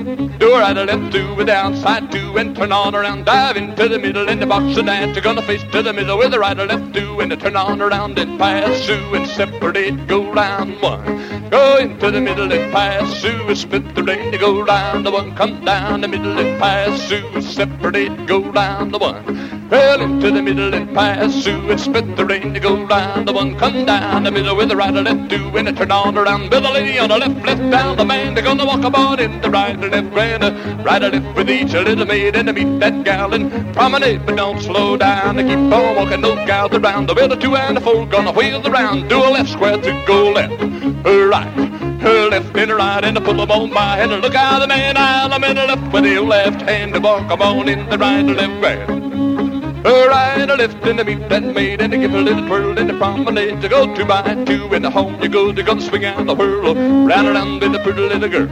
Do 0.08 0.54
a 0.54 0.60
right, 0.62 0.78
a 0.78 0.86
left, 0.86 1.14
with 1.36 1.48
the 1.48 1.54
outside 1.54 2.10
two, 2.10 2.38
and 2.38 2.56
turn 2.56 2.72
on 2.72 2.96
around, 2.96 3.26
dive 3.26 3.58
into 3.58 3.90
the 3.90 4.00
middle 4.00 4.30
in 4.30 4.40
the 4.40 4.46
box 4.46 4.78
and 4.78 4.88
that. 4.88 5.14
You're 5.14 5.22
gonna 5.22 5.42
face 5.42 5.62
to 5.74 5.84
the 5.84 5.92
middle 5.92 6.18
with 6.18 6.34
a 6.34 6.40
right, 6.40 6.58
a 6.58 6.64
left, 6.64 6.94
two, 6.94 7.20
and 7.20 7.34
a 7.34 7.36
turn 7.36 7.58
on 7.58 7.82
around 7.82 8.18
and 8.18 8.40
pass 8.40 8.86
through 8.86 9.16
and 9.16 9.28
separate, 9.28 10.08
go 10.08 10.32
round 10.32 10.82
one. 10.82 11.50
Go 11.50 11.76
into 11.76 12.10
the 12.10 12.22
middle 12.22 12.50
and 12.54 12.72
pass 12.72 13.20
through, 13.20 13.50
and 13.50 13.58
split 13.58 13.96
the 13.96 14.02
to 14.02 14.38
go 14.38 14.64
round 14.64 15.06
the 15.06 15.12
one. 15.12 15.36
Come 15.36 15.66
down 15.66 16.00
the 16.00 16.08
middle 16.08 16.40
and 16.40 16.58
pass 16.58 17.10
through, 17.10 17.28
and 17.34 17.44
separate, 17.44 18.28
go 18.28 18.40
round 18.40 18.94
the 18.94 19.00
one. 19.00 19.57
Well, 19.70 20.02
into 20.02 20.32
the 20.32 20.42
middle 20.42 20.74
and 20.74 20.96
pass 20.96 21.44
through, 21.44 21.70
and 21.72 21.80
split 21.80 22.16
the 22.16 22.26
rain 22.26 22.54
to 22.54 22.60
go 22.60 22.88
down 22.88 23.26
the 23.26 23.34
one. 23.34 23.58
Come 23.60 23.86
down 23.86 24.24
the 24.24 24.32
middle 24.32 24.56
with 24.56 24.72
a 24.72 24.76
right, 24.78 24.96
a 24.96 25.02
left, 25.02 25.30
two, 25.30 25.58
and 25.58 25.68
it 25.68 25.76
turn 25.76 25.92
on 25.92 26.18
around 26.18 26.50
with 26.50 26.66
a 26.66 26.72
lady 26.72 26.98
on 27.00 27.10
the 27.10 27.18
left, 27.18 27.46
left 27.46 27.70
down 27.70 27.98
the 27.98 28.06
man. 28.06 28.34
They're 28.34 28.46
gonna 28.46 28.66
walk 28.66 28.86
about 28.86 29.20
in 29.20 29.42
the 29.42 29.50
right, 29.50 29.76
and 29.76 29.92
left, 29.92 30.16
and 30.16 30.44
a 30.44 30.84
right, 30.84 31.04
a 31.04 31.10
left 31.10 31.36
with 31.36 31.50
each 31.50 31.74
a 31.74 31.82
little 31.82 32.06
maid 32.06 32.38
and 32.38 32.48
to 32.48 32.54
meet 32.54 32.80
that 32.80 33.04
gal 33.04 33.34
and 33.34 33.52
promenade, 33.74 34.26
but 34.26 34.38
don't 34.38 34.62
slow 34.62 34.96
down. 34.96 35.38
And 35.38 35.50
keep 35.50 35.58
on 35.58 35.96
walking 35.98 36.22
those 36.22 36.48
gals 36.48 36.72
around. 36.72 37.08
The 37.08 37.34
a 37.34 37.36
two 37.36 37.56
and 37.58 37.78
a 37.78 37.82
four 37.82 38.06
gonna 38.06 38.32
wheel 38.32 38.66
around. 38.66 39.10
Do 39.10 39.18
a 39.18 39.30
left 39.30 39.50
square 39.50 39.78
to 39.78 40.04
go 40.08 40.32
left, 40.32 40.62
a 40.62 41.28
right, 41.28 41.52
Her 42.00 42.30
left 42.30 42.56
and 42.56 42.72
a 42.72 42.76
right, 42.76 43.04
and 43.04 43.18
a 43.18 43.22
pull 43.22 43.42
'em 43.42 43.52
on 43.52 43.72
by. 43.72 44.00
And 44.00 44.14
a 44.14 44.18
look 44.18 44.36
out 44.36 44.60
the 44.62 44.68
man, 44.68 44.96
I'm 44.96 45.44
in 45.44 45.56
the 45.58 45.66
left 45.66 45.92
with 45.92 46.06
the 46.06 46.20
left 46.20 46.62
hand 46.62 46.94
to 46.94 47.02
walk 47.02 47.30
'em 47.30 47.42
on 47.42 47.68
in 47.68 47.90
the 47.90 47.98
right, 47.98 48.26
left 48.26 48.62
grand. 48.62 49.07
A 49.88 50.08
right, 50.10 50.50
a 50.50 50.56
left, 50.56 50.86
and 50.86 51.00
a 51.00 51.06
meet 51.06 51.30
that 51.30 51.44
maid, 51.44 51.80
and 51.80 51.94
to 51.94 51.98
give 51.98 52.14
a 52.14 52.20
little 52.20 52.46
twirl 52.46 52.78
and 52.78 52.92
a 52.92 52.94
promenade 52.98 53.62
to 53.62 53.70
go 53.70 53.96
two 53.96 54.04
by 54.04 54.36
two, 54.44 54.68
and 54.74 54.84
the 54.84 54.90
home 54.90 55.18
you 55.24 55.30
go, 55.30 55.54
they're 55.54 55.64
gonna 55.64 55.80
swing 55.80 56.04
out 56.04 56.26
the 56.26 56.36
whirl, 56.36 56.76
round 57.06 57.30
around 57.30 57.62
with 57.62 57.74
a 57.74 57.80
pretty 57.80 58.02
little 58.02 58.28
girl. 58.28 58.50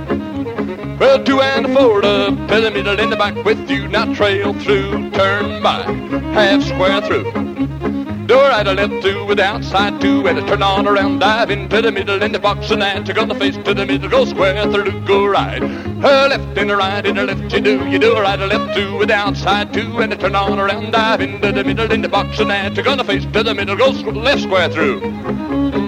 Well, 0.97 1.21
two 1.21 1.41
and 1.41 1.65
a 1.65 1.75
four 1.75 1.99
a 1.99 2.31
to 2.31 2.71
middle 2.71 2.97
in 2.97 3.09
the 3.09 3.17
back 3.17 3.35
with 3.43 3.69
you. 3.69 3.89
Now 3.89 4.13
trail 4.13 4.53
through, 4.53 5.11
turn 5.11 5.61
by, 5.61 5.83
half 6.31 6.63
square 6.63 7.01
through. 7.01 7.94
Do 8.25 8.39
a 8.39 8.49
right, 8.49 8.65
a 8.65 8.73
left, 8.73 9.03
two 9.03 9.23
with 9.25 9.37
the 9.37 9.43
outside 9.43 10.01
two, 10.01 10.27
and 10.27 10.39
a 10.39 10.47
turn 10.47 10.63
on 10.63 10.87
around, 10.87 11.19
dive 11.19 11.51
into 11.51 11.79
the 11.79 11.91
middle 11.91 12.23
in 12.23 12.31
the 12.31 12.39
box 12.39 12.71
and 12.71 12.81
that. 12.81 13.05
You're 13.05 13.13
gonna 13.13 13.35
face 13.35 13.55
to 13.55 13.73
the 13.75 13.85
middle, 13.85 14.09
go 14.09 14.25
square 14.25 14.63
through, 14.71 15.05
go 15.05 15.27
right. 15.27 15.61
A 15.61 16.27
left 16.29 16.57
and 16.57 16.71
a 16.71 16.75
right 16.75 17.05
and 17.05 17.19
a 17.19 17.23
left 17.23 17.53
you 17.53 17.61
do. 17.61 17.87
You 17.87 17.99
do 17.99 18.15
a 18.15 18.21
right, 18.23 18.39
a 18.39 18.47
left, 18.47 18.75
two 18.75 18.97
with 18.97 19.09
the 19.09 19.13
outside 19.13 19.71
two, 19.71 19.99
and 19.99 20.11
a 20.11 20.17
turn 20.17 20.33
on 20.33 20.57
around, 20.57 20.89
dive 20.89 21.21
into 21.21 21.51
the 21.51 21.63
middle 21.63 21.91
in 21.91 22.01
the 22.01 22.09
box 22.09 22.39
and 22.39 22.49
that. 22.49 22.75
You're 22.75 22.85
gonna 22.85 23.03
face 23.03 23.25
to 23.25 23.43
the 23.43 23.53
middle, 23.53 23.75
go 23.75 23.89
left 23.89 24.41
square 24.41 24.69
through. 24.69 25.84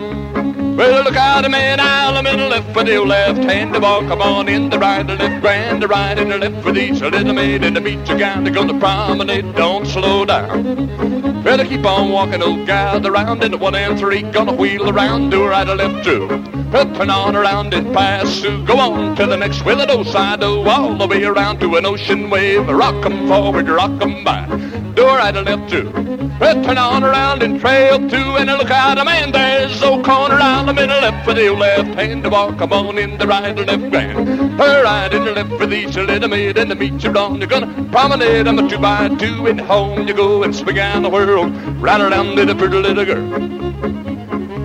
Well, 0.78 1.04
look 1.04 1.16
out, 1.16 1.44
a 1.44 1.50
man, 1.50 1.80
I'll 1.80 2.16
in 2.18 2.38
the 2.38 2.48
left 2.48 2.76
with 2.76 2.86
the 2.86 3.00
left 3.00 3.40
hand, 3.40 3.74
the 3.74 3.80
ball 3.80 4.02
come 4.02 4.22
on 4.22 4.48
in 4.48 4.70
the 4.70 4.78
right, 4.78 5.02
the 5.02 5.16
left 5.16 5.42
grand, 5.42 5.82
the 5.82 5.88
right 5.88 6.16
and 6.20 6.32
the 6.32 6.38
left 6.38 6.64
with 6.64 6.78
each 6.78 7.02
a 7.02 7.10
little 7.10 7.34
maid 7.34 7.64
and 7.64 7.76
the 7.76 7.82
beat 7.82 8.08
you 8.08 8.16
gown 8.16 8.46
to 8.46 8.52
go 8.52 8.64
to 8.64 8.78
promenade, 8.78 9.56
don't 9.56 9.88
slow 9.88 10.24
down. 10.24 11.42
Better 11.42 11.66
keep 11.66 11.84
on 11.84 12.12
walking, 12.12 12.44
old 12.44 12.68
gal, 12.68 13.06
around 13.08 13.44
in 13.44 13.54
the 13.54 13.58
one 13.58 13.74
and 13.74 13.98
three, 13.98 14.22
gonna 14.22 14.54
wheel 14.54 14.88
around, 14.88 15.32
do 15.32 15.46
a 15.46 15.50
right 15.50 15.68
or 15.68 15.76
left 15.76 16.04
through. 16.06 16.28
Turn 16.72 17.10
on 17.10 17.36
around 17.36 17.74
and 17.74 17.92
pass 17.92 18.40
through, 18.40 18.64
go 18.68 18.78
on 18.78 19.16
to 19.16 19.26
the 19.26 19.36
next 19.36 19.62
a 19.62 19.88
do 19.88 20.04
side, 20.04 20.42
do 20.42 20.62
all 20.62 20.96
the 20.96 21.08
way 21.08 21.24
around 21.24 21.60
to 21.62 21.76
an 21.78 21.88
ocean 21.88 22.30
wave, 22.30 22.68
rock 22.68 23.04
'em 23.04 23.28
forward, 23.28 23.68
rock 23.68 24.00
'em 24.00 24.24
back, 24.24 24.48
do 24.94 25.08
a 25.08 25.18
right 25.18 25.36
or 25.36 25.42
left 25.42 25.72
through. 25.72 25.92
Turn 26.40 26.78
on 26.78 27.04
around 27.04 27.42
and 27.44 27.60
trail 27.60 27.98
two, 28.10 28.38
and 28.38 28.50
look 28.52 28.70
out, 28.70 28.98
a 28.98 29.06
man, 29.06 29.32
there's 29.32 29.82
no 29.82 30.02
corner 30.04 30.40
out 30.40 30.67
the 30.68 30.74
middle 30.74 31.00
left 31.00 31.26
with 31.26 31.38
your 31.38 31.56
left 31.56 31.96
hand 31.96 32.24
to 32.24 32.30
walk, 32.30 32.58
come 32.58 32.74
on 32.74 32.98
in 32.98 33.18
the 33.18 33.26
right 33.26 33.56
left 33.56 33.90
grand. 33.90 34.28
Her 34.60 34.84
right 34.84 35.14
in 35.14 35.24
the 35.24 35.32
left 35.32 35.50
with 35.52 35.74
each 35.74 35.96
little 35.96 36.28
maid 36.28 36.58
and 36.58 36.70
the 36.70 36.76
meet 36.76 37.02
you 37.02 37.12
on. 37.12 37.40
You're 37.40 37.48
gonna 37.48 37.90
promenade, 37.90 38.50
I'm 38.50 38.60
a 38.60 38.68
two 38.68 38.78
by 38.78 39.08
two, 39.16 39.48
and 39.48 39.62
home 39.62 40.06
you 40.06 40.14
go 40.14 40.44
and 40.44 40.54
swing 40.54 40.78
out 40.78 41.04
the 41.04 41.10
world, 41.10 41.56
right 41.82 42.02
around 42.02 42.36
to 42.36 42.44
the 42.44 42.54
pretty 42.54 42.80
little 42.80 43.06
girl. 43.06 43.40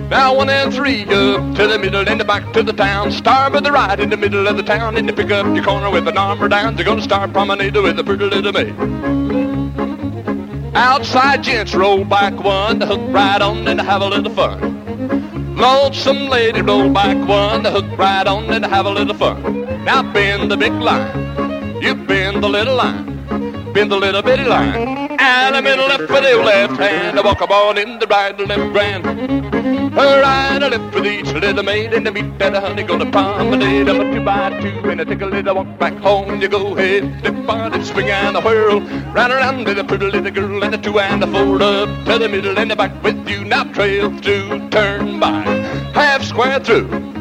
Now 0.09 0.35
one 0.35 0.49
and 0.49 0.73
three 0.73 1.03
up 1.03 1.55
to 1.55 1.67
the 1.67 1.79
middle 1.79 2.07
and 2.07 2.19
the 2.19 2.25
back 2.25 2.51
to 2.51 2.63
the 2.63 2.73
town. 2.73 3.09
Star 3.13 3.49
by 3.49 3.61
the 3.61 3.71
right 3.71 3.97
in 3.97 4.09
the 4.09 4.17
middle 4.17 4.45
of 4.45 4.57
the 4.57 4.63
town 4.63 4.97
and 4.97 5.07
you 5.07 5.13
pick 5.15 5.31
up 5.31 5.45
your 5.55 5.63
corner 5.63 5.89
with 5.89 6.05
an 6.09 6.17
armor 6.17 6.49
down. 6.49 6.75
You're 6.75 6.85
gonna 6.85 7.01
start 7.01 7.31
promenade 7.31 7.77
with 7.77 7.95
the 7.95 8.03
pretty 8.03 8.25
little 8.25 8.51
maid. 8.51 8.75
Outside 10.75 11.43
gents 11.43 11.73
roll 11.73 12.03
back 12.03 12.33
one, 12.43 12.81
hook 12.81 12.99
right 13.07 13.41
on 13.41 13.69
and 13.69 13.79
have 13.79 14.01
a 14.01 14.09
little 14.09 14.33
fun. 14.33 14.82
Lonesome 15.55 16.29
lady 16.29 16.61
roll 16.61 16.89
back 16.89 17.17
one, 17.27 17.63
hook 17.65 17.85
right 17.97 18.25
on 18.25 18.51
and 18.51 18.65
have 18.65 18.85
a 18.85 18.89
little 18.89 19.13
fun. 19.13 19.83
Now 19.85 20.01
bend 20.01 20.49
the 20.49 20.57
big 20.57 20.73
line, 20.73 21.81
you 21.81 21.95
bend 21.95 22.43
the 22.43 22.49
little 22.49 22.75
line, 22.75 23.71
bend 23.73 23.91
the 23.91 23.97
little 23.97 24.21
bitty 24.21 24.45
line. 24.45 25.02
The 25.23 25.77
left 25.77 26.01
with 26.01 26.09
the 26.09 26.43
left 26.43 26.77
hand, 26.81 27.17
I 27.17 27.21
walk 27.21 27.41
on 27.49 27.77
in 27.77 27.97
the 27.97 28.05
right 28.07 28.37
left 28.37 28.73
grand. 28.73 29.05
Her 29.93 30.21
right 30.21 30.61
and 30.61 30.71
left 30.71 30.93
with 30.93 31.05
each 31.05 31.31
little 31.31 31.63
maid 31.63 31.93
and 31.93 32.05
the 32.05 32.11
meet 32.11 32.37
that 32.39 32.53
honey 32.53 32.83
gonna 32.83 33.09
promenade. 33.09 33.87
I'm 33.87 34.01
a 34.01 34.13
two 34.13 34.19
by 34.21 34.49
two 34.59 34.89
and 34.89 34.99
I 34.99 35.05
take 35.05 35.21
a 35.21 35.25
little 35.25 35.55
walk 35.55 35.79
back 35.79 35.93
home. 35.99 36.41
You 36.41 36.49
go 36.49 36.75
ahead, 36.75 37.19
step 37.19 37.47
on 37.47 37.73
and 37.73 37.85
swing 37.85 38.09
and 38.09 38.35
a 38.35 38.41
whirl. 38.41 38.81
Round 39.13 39.31
around 39.31 39.65
to 39.65 39.73
the 39.73 39.85
pretty 39.85 40.07
little 40.07 40.29
girl 40.29 40.61
and 40.61 40.75
a 40.75 40.77
two 40.77 40.99
and 40.99 41.23
a 41.23 41.27
four 41.27 41.63
up 41.63 42.05
to 42.05 42.19
the 42.19 42.27
middle 42.27 42.59
and 42.59 42.69
the 42.69 42.75
back 42.75 43.01
with 43.01 43.25
you. 43.29 43.45
Now 43.45 43.63
trail 43.63 44.11
through, 44.19 44.67
turn 44.71 45.21
by, 45.21 45.43
half 45.93 46.23
square 46.23 46.59
through. 46.59 47.12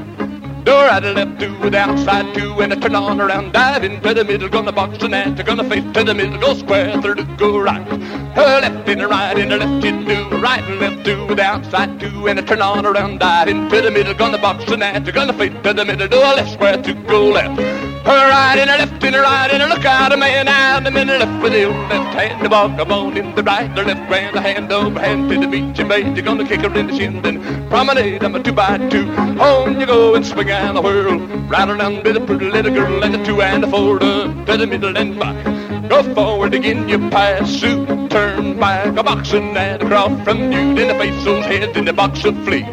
Door 0.64 0.88
and 0.90 1.14
left 1.14 1.40
two 1.40 1.70
the 1.70 1.78
outside 1.78 2.34
two 2.34 2.60
and 2.60 2.72
I 2.72 2.76
turn 2.76 2.94
on 2.94 3.20
around, 3.20 3.52
dive 3.52 3.82
into 3.82 4.12
the 4.12 4.24
middle, 4.24 4.48
gonna 4.48 4.72
box 4.72 5.02
and 5.02 5.14
that, 5.14 5.44
gonna 5.44 5.64
face 5.64 5.84
to 5.94 6.04
the 6.04 6.14
middle, 6.14 6.38
go 6.38 6.54
square 6.54 7.00
through, 7.00 7.24
go 7.36 7.58
right. 7.58 7.86
Her 8.34 8.60
left 8.60 8.88
and 8.88 9.02
a 9.02 9.08
right 9.08 9.38
and 9.38 9.52
a 9.52 9.56
left 9.56 9.84
you 9.84 10.04
do, 10.04 10.36
right. 10.36 10.62
And 10.62 10.80
left 10.80 11.04
two 11.04 11.34
the 11.34 11.42
outside 11.42 11.98
two 11.98 12.28
and 12.28 12.38
a 12.38 12.42
turn 12.42 12.60
on 12.60 12.84
around, 12.84 13.20
dive 13.20 13.48
into 13.48 13.80
the 13.80 13.90
middle, 13.90 14.14
gonna 14.14 14.38
box 14.38 14.70
and 14.70 14.82
that, 14.82 15.12
gonna 15.14 15.32
face 15.32 15.54
to 15.62 15.72
the 15.72 15.84
middle, 15.84 16.08
do 16.08 16.18
a 16.18 16.36
left 16.36 16.52
square 16.52 16.80
to 16.82 16.94
go 16.94 17.28
left. 17.28 17.60
Her 18.04 18.28
right 18.30 18.58
and 18.58 18.68
a 18.68 18.78
left 18.78 19.02
and 19.04 19.16
a 19.16 19.20
right 19.20 19.50
and 19.50 19.62
a 19.62 19.68
look 19.68 19.84
out 19.84 20.12
a 20.12 20.16
man 20.16 20.48
out 20.48 20.84
the 20.84 20.90
middle. 20.90 21.18
Left 21.18 21.42
with 21.42 21.52
the 21.52 21.68
left 21.68 22.14
hand, 22.14 22.44
the 22.44 22.48
ball 22.48 22.68
come 22.68 22.92
on 22.92 23.16
in 23.16 23.34
the 23.34 23.42
right, 23.42 23.74
the 23.74 23.82
left 23.82 24.08
grand, 24.08 24.36
the 24.36 24.40
hand 24.40 24.72
over 24.72 25.00
hand 25.00 25.30
to 25.30 25.38
the 25.38 25.46
beach 25.46 25.78
you 25.78 25.86
made, 25.86 26.16
you're 26.16 26.24
gonna 26.24 26.46
kick 26.46 26.60
her 26.60 26.78
in 26.78 26.88
the 26.88 26.96
shin, 26.96 27.22
then 27.22 27.40
promenade, 27.68 28.22
I'm 28.22 28.34
a 28.34 28.42
two 28.42 28.52
by 28.52 28.76
two, 28.88 29.10
home 29.38 29.80
you 29.80 29.86
go 29.86 30.14
and 30.14 30.26
swing 30.26 30.50
and 30.52 30.78
a 30.78 30.80
whirl, 30.80 31.18
right 31.48 31.68
around 31.68 32.04
with 32.04 32.16
a 32.16 32.20
pretty 32.20 32.50
little 32.50 32.72
girl 32.72 33.02
and 33.02 33.14
a 33.14 33.24
two 33.24 33.42
and 33.42 33.64
a 33.64 33.70
four 33.70 33.98
to 33.98 34.44
the 34.46 34.66
middle 34.66 34.96
and 34.96 35.18
back. 35.18 35.88
Go 35.88 36.02
forward 36.14 36.54
again, 36.54 36.88
you 36.88 36.98
pass 37.10 37.58
through, 37.58 38.08
turn 38.08 38.58
back, 38.58 38.96
a 38.96 39.02
boxing 39.02 39.56
and 39.56 39.82
across 39.82 40.12
from 40.24 40.52
you, 40.52 40.74
then 40.74 40.88
the 40.88 40.94
face 40.94 41.24
those 41.24 41.44
heads 41.44 41.76
in 41.76 41.84
the 41.84 41.92
box 41.92 42.24
of 42.24 42.36
flee. 42.44 42.66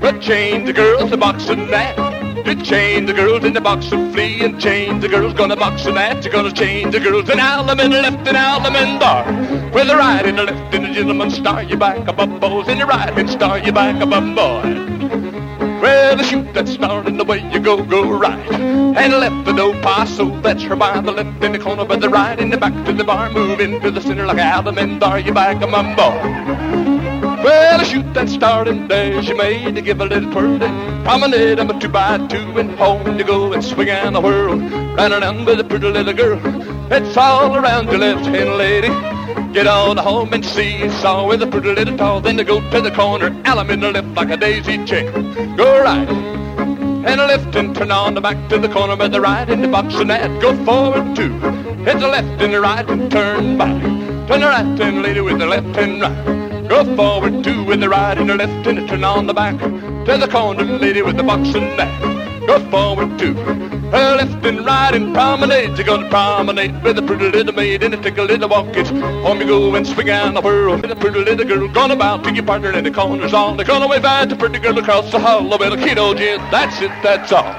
But 0.00 0.20
change 0.20 0.66
the 0.66 0.72
girls, 0.72 1.10
the 1.10 1.16
boxing 1.16 1.66
that. 1.68 1.96
To 2.44 2.54
change 2.62 3.06
the 3.06 3.14
girls 3.14 3.42
in 3.44 3.54
the 3.54 3.60
box 3.60 3.90
of 3.90 4.12
flea 4.12 4.44
and 4.44 4.60
change 4.60 5.00
the 5.00 5.08
girls 5.08 5.32
gonna 5.32 5.56
box 5.56 5.86
and 5.86 5.96
that. 5.96 6.22
You're 6.22 6.32
gonna 6.32 6.52
change 6.52 6.92
the 6.92 7.00
girls 7.00 7.30
in 7.30 7.38
the 7.38 7.88
left 8.02 8.28
and 8.28 8.36
out 8.36 8.62
them 8.64 8.76
in 8.76 8.98
bar. 8.98 9.24
With 9.72 9.88
the 9.88 9.96
right 9.96 10.26
and 10.26 10.36
the 10.36 10.42
left 10.42 10.74
and 10.74 10.84
the 10.84 10.92
gentleman 10.92 11.30
star 11.30 11.62
you 11.62 11.78
back 11.78 12.06
above 12.06 12.38
boys 12.40 12.68
and 12.68 12.78
the 12.82 12.84
right 12.84 13.18
and 13.18 13.30
star 13.30 13.58
you 13.60 13.72
back 13.72 14.02
above 14.02 14.34
boys. 14.34 14.93
Well, 15.84 16.16
shoot 16.22 16.54
that 16.54 16.66
star 16.66 17.06
and 17.06 17.20
the 17.20 17.24
way 17.24 17.46
you 17.52 17.60
go, 17.60 17.84
go 17.84 18.10
right. 18.10 18.50
And 18.50 19.12
left 19.12 19.44
the 19.44 19.52
do 19.52 19.78
paso, 19.82 20.40
that's 20.40 20.62
her 20.62 20.76
by 20.76 20.98
the 21.02 21.12
left 21.12 21.44
in 21.44 21.52
the 21.52 21.58
corner, 21.58 21.84
but 21.84 22.00
the 22.00 22.08
right 22.08 22.40
in 22.40 22.48
the 22.48 22.56
back 22.56 22.72
to 22.86 22.92
the 22.94 23.04
bar. 23.04 23.28
Move 23.30 23.60
into 23.60 23.90
the 23.90 24.00
center 24.00 24.24
like 24.24 24.38
Adam 24.38 24.78
and 24.78 24.98
Dar, 24.98 25.18
you 25.18 25.34
back 25.34 25.62
a 25.62 25.66
mumbo. 25.66 26.08
Well, 27.44 27.78
I 27.78 27.84
shoot 27.84 28.14
that 28.14 28.30
star 28.30 28.66
and 28.66 28.90
there's 28.90 29.28
your 29.28 29.36
maid 29.36 29.74
to 29.74 29.82
give 29.82 30.00
a 30.00 30.06
little 30.06 30.32
twirl. 30.32 30.58
Promenade, 31.04 31.60
I'm 31.60 31.68
a 31.68 31.78
two 31.78 31.90
by 31.90 32.16
two 32.28 32.58
and 32.58 32.70
home 32.78 33.18
you 33.18 33.24
go 33.24 33.52
and 33.52 33.62
swing 33.62 33.90
and 33.90 34.16
a 34.16 34.22
whirl. 34.22 34.56
Right 34.56 35.12
around 35.12 35.44
with 35.44 35.60
a 35.60 35.64
pretty 35.64 35.88
little 35.90 36.14
girl. 36.14 36.40
It's 36.90 37.14
all 37.18 37.54
around 37.56 37.90
your 37.90 37.98
left 37.98 38.24
hand, 38.24 38.56
lady. 38.56 38.88
Get 39.54 39.68
on 39.68 39.96
home 39.96 40.32
and 40.32 40.44
see 40.44 40.88
saw 40.88 41.28
with 41.28 41.40
a 41.40 41.46
pretty 41.46 41.72
little 41.72 41.96
tall. 41.96 42.20
Then 42.20 42.36
to 42.38 42.42
go 42.42 42.58
to 42.72 42.80
the 42.80 42.90
corner, 42.90 43.28
alum 43.44 43.70
in 43.70 43.78
the 43.78 43.92
left 43.92 44.08
like 44.08 44.30
a 44.30 44.36
daisy 44.36 44.84
chick. 44.84 45.06
Go 45.56 45.80
right 45.80 46.08
and 46.08 47.20
left 47.20 47.54
and 47.54 47.72
turn 47.72 47.92
on 47.92 48.14
the 48.14 48.20
back 48.20 48.48
to 48.48 48.58
the 48.58 48.68
corner 48.68 48.96
with 48.96 49.12
the 49.12 49.20
right 49.20 49.48
in 49.48 49.62
the 49.62 49.68
box 49.68 49.94
and 49.94 50.10
that. 50.10 50.40
Go 50.40 50.52
forward 50.64 51.14
two. 51.14 51.32
Hit 51.84 52.00
the 52.00 52.08
left 52.08 52.42
and 52.42 52.52
the 52.52 52.60
right 52.60 52.90
and 52.90 53.08
turn 53.12 53.56
back. 53.56 53.80
Turn 54.26 54.40
the 54.40 54.46
right 54.48 54.80
and 54.80 55.02
lady 55.02 55.20
with 55.20 55.38
the 55.38 55.46
left 55.46 55.78
and 55.78 56.02
right. 56.02 56.68
Go 56.68 56.96
forward 56.96 57.44
two 57.44 57.62
with 57.62 57.78
the 57.78 57.88
right 57.88 58.18
and 58.18 58.28
the 58.28 58.34
left 58.34 58.66
and 58.66 58.88
turn 58.88 59.04
on 59.04 59.28
the 59.28 59.34
back 59.34 59.56
to 59.60 60.18
the 60.18 60.26
corner 60.26 60.64
lady 60.64 61.02
with 61.02 61.16
the 61.16 61.22
box 61.22 61.54
and 61.54 61.78
that. 61.78 62.44
Go 62.48 62.58
forward 62.70 63.16
two. 63.20 63.63
Left 63.94 64.44
and 64.44 64.66
right 64.66 64.92
and 64.92 65.14
promenade. 65.14 65.78
You're 65.78 65.86
gonna 65.86 66.08
promenade 66.08 66.82
with 66.82 66.98
a 66.98 67.02
pretty 67.02 67.30
little 67.30 67.54
maid 67.54 67.84
and 67.84 68.02
take 68.02 68.18
a 68.18 68.22
little 68.22 68.48
walk. 68.48 68.76
It's 68.76 68.90
home 68.90 69.40
you 69.40 69.46
go 69.46 69.72
and 69.76 69.86
swing 69.86 70.10
on 70.10 70.34
the 70.34 70.40
whirl 70.40 70.74
with 70.74 70.90
a 70.90 70.96
pretty 70.96 71.20
little 71.20 71.46
girl. 71.46 71.68
Gonna 71.68 71.94
bow 71.94 72.16
to 72.16 72.34
your 72.34 72.44
partner 72.44 72.72
in 72.72 72.82
the 72.82 72.90
corners 72.90 73.32
on. 73.32 73.56
They're 73.56 73.64
gonna 73.64 73.86
wave 73.86 74.04
at 74.04 74.30
the 74.30 74.34
pretty 74.34 74.58
girl 74.58 74.76
across 74.78 75.12
the 75.12 75.20
hall. 75.20 75.52
A 75.52 75.58
bit 75.58 75.72
of 75.72 75.78
keto 75.78 76.16
gin. 76.16 76.40
That's 76.50 76.80
it, 76.82 76.90
that's 77.04 77.30
all. 77.30 77.54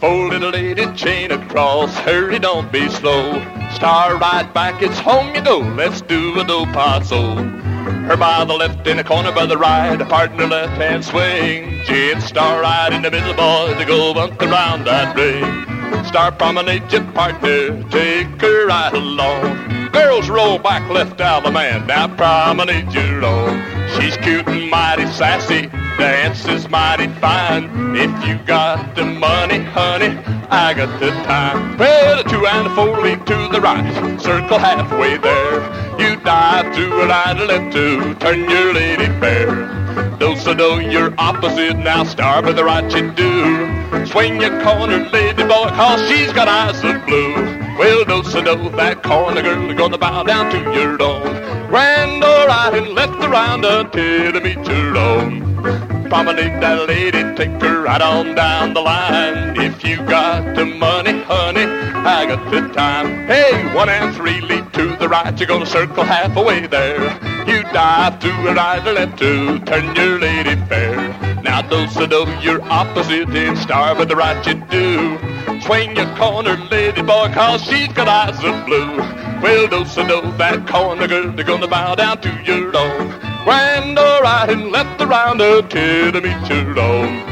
Fold 0.00 0.32
little 0.32 0.50
lady 0.50 0.92
chain 0.96 1.30
across, 1.30 1.94
hurry, 1.98 2.40
don't 2.40 2.72
be 2.72 2.88
slow. 2.88 3.40
Star 3.74 4.16
right 4.16 4.52
back, 4.52 4.82
it's 4.82 4.98
home 4.98 5.32
you 5.32 5.42
go. 5.42 5.58
Let's 5.58 6.00
do 6.00 6.40
a 6.40 6.44
do 6.44 6.64
paso. 6.72 7.59
Her 8.10 8.16
by 8.16 8.44
the 8.44 8.54
left 8.54 8.88
in 8.88 8.96
the 8.96 9.04
corner 9.04 9.30
by 9.30 9.46
the 9.46 9.56
right, 9.56 9.94
a 10.00 10.04
partner 10.04 10.44
left 10.44 10.72
hand 10.82 11.04
swing. 11.04 11.80
Jet 11.84 12.20
star 12.20 12.60
right 12.60 12.92
in 12.92 13.02
the 13.02 13.10
middle, 13.12 13.34
boys, 13.34 13.76
to 13.76 13.84
go 13.84 14.12
bump 14.12 14.42
around 14.42 14.82
that 14.86 15.14
ring. 15.14 16.04
Star 16.06 16.32
promenade 16.32 16.90
your 16.90 17.04
partner, 17.12 17.80
take 17.88 18.26
her 18.40 18.66
right 18.66 18.92
along. 18.92 19.90
Girls 19.92 20.28
roll 20.28 20.58
back 20.58 20.90
left 20.90 21.20
out 21.20 21.44
the 21.44 21.52
man, 21.52 21.86
now 21.86 22.08
promenade 22.08 22.92
your 22.92 23.24
own. 23.24 23.62
She's 23.94 24.16
cute 24.16 24.48
and 24.48 24.68
mighty 24.68 25.06
sassy, 25.06 25.70
dance 26.00 26.48
is 26.48 26.66
mighty 26.70 27.08
fine. 27.20 27.64
If 27.94 28.10
you 28.26 28.36
got 28.46 28.96
the 28.96 29.04
money, 29.04 29.58
honey, 29.58 30.16
I 30.48 30.72
got 30.72 30.98
the 30.98 31.10
time. 31.28 31.76
Well, 31.76 32.20
a 32.20 32.24
two 32.24 32.46
and 32.46 32.68
a 32.68 32.74
four 32.74 33.02
lead 33.02 33.26
to 33.26 33.48
the 33.52 33.60
right, 33.60 33.84
circle 34.18 34.58
halfway 34.58 35.18
there. 35.18 35.60
You 36.00 36.16
dive 36.16 36.74
to 36.74 36.84
a 37.02 37.06
right 37.06 37.38
or 37.38 37.44
left 37.44 37.74
to 37.74 38.14
turn 38.14 38.48
your 38.48 38.72
lady 38.72 39.08
fair. 39.20 40.16
Do 40.18 40.36
so 40.36 40.54
do 40.54 40.80
your 40.80 41.12
opposite, 41.18 41.76
now 41.76 42.04
star 42.04 42.40
by 42.40 42.52
the 42.52 42.64
right 42.64 42.90
you 42.94 43.10
do. 43.12 44.06
Swing 44.06 44.40
your 44.40 44.58
corner, 44.62 45.06
lady 45.10 45.42
boy, 45.42 45.68
cause 45.80 46.00
she's 46.08 46.32
got 46.32 46.48
eyes 46.48 46.82
of 46.82 47.04
blue. 47.04 47.34
Well, 47.78 48.04
do 48.06 48.24
so 48.24 48.40
do 48.42 48.70
that 48.70 49.02
corner 49.02 49.42
girl, 49.42 49.74
gonna 49.74 49.98
bow 49.98 50.22
down 50.22 50.50
to 50.50 50.58
your 50.72 50.96
dome. 50.96 51.24
Grand 51.68 52.24
or 52.24 52.46
right 52.46 52.72
and 52.72 52.94
left 52.94 53.22
around 53.22 53.66
until 53.66 54.32
to 54.32 54.40
meet 54.40 54.66
your 54.66 54.96
own. 54.96 55.49
Promenade 56.10 56.60
that 56.60 56.88
lady, 56.88 57.22
take 57.36 57.62
her 57.62 57.82
right 57.82 58.02
on 58.02 58.34
down 58.34 58.74
the 58.74 58.80
line. 58.80 59.56
If 59.56 59.84
you 59.84 59.96
got 59.98 60.56
the 60.56 60.64
money, 60.64 61.22
honey, 61.22 61.62
I 61.62 62.26
got 62.26 62.50
the 62.50 62.66
time. 62.74 63.28
Hey, 63.28 63.72
one 63.72 63.88
and 63.88 64.12
three 64.16 64.40
lead 64.40 64.72
to 64.72 64.96
the 64.96 65.08
right, 65.08 65.38
you're 65.38 65.46
gonna 65.46 65.66
circle 65.66 66.02
halfway 66.02 66.66
there. 66.66 67.00
You 67.46 67.62
dive 67.62 68.18
to 68.18 68.30
a 68.48 68.54
right 68.54 68.84
or 68.84 68.92
left 68.92 69.20
to 69.20 69.60
turn 69.60 69.94
your 69.94 70.18
lady 70.18 70.56
fair. 70.66 70.96
Now 71.44 71.62
those 71.62 71.94
so 71.94 72.08
do 72.08 72.26
your 72.42 72.60
opposite 72.62 73.28
and 73.28 73.56
star 73.56 73.94
by 73.94 74.04
the 74.04 74.16
right 74.16 74.44
you 74.44 74.54
do. 74.68 75.16
Swing 75.60 75.94
your 75.94 76.12
corner, 76.16 76.56
lady 76.72 77.02
boy, 77.02 77.30
cause 77.32 77.62
she's 77.62 77.86
got 77.92 78.08
eyes 78.08 78.42
of 78.42 78.66
blue. 78.66 78.96
Well, 79.40 79.68
dose 79.68 79.96
a 79.96 80.02
do 80.08 80.22
that 80.38 80.66
corner 80.66 81.06
girl, 81.06 81.30
they're 81.30 81.44
gonna 81.44 81.68
bow 81.68 81.94
down 81.94 82.20
to 82.22 82.42
your 82.42 82.76
own. 82.76 83.29
Grand 83.44 83.98
or 83.98 84.20
right 84.22 84.50
and 84.50 84.70
left 84.70 85.00
around 85.00 85.40
until 85.40 86.12
to 86.12 86.20
meet 86.20 86.48
your 86.50 86.78
own. 86.78 87.24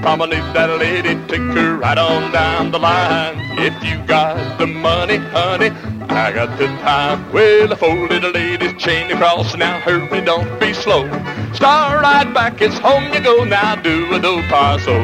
Promenade 0.00 0.54
that 0.54 0.70
lady, 0.78 1.14
take 1.28 1.40
her 1.56 1.76
right 1.76 1.98
on 1.98 2.32
down 2.32 2.70
the 2.70 2.78
line. 2.78 3.36
If 3.58 3.74
you 3.84 3.98
got 4.06 4.58
the 4.58 4.66
money, 4.66 5.16
honey, 5.16 5.70
I 6.08 6.32
got 6.32 6.58
the 6.58 6.66
time. 6.66 7.30
Well, 7.32 7.68
the 7.68 7.76
four 7.76 8.06
a 8.06 8.20
lady's 8.20 8.80
chain 8.82 9.10
across. 9.10 9.54
Now 9.54 9.80
hurry, 9.80 10.20
don't 10.22 10.58
be 10.58 10.72
slow. 10.72 11.06
Star 11.52 12.00
right 12.00 12.32
back, 12.32 12.62
it's 12.62 12.78
home 12.78 13.12
you 13.12 13.20
go. 13.20 13.44
Now 13.44 13.76
do 13.76 14.14
a 14.14 14.20
do 14.20 14.42
paso. 14.48 14.98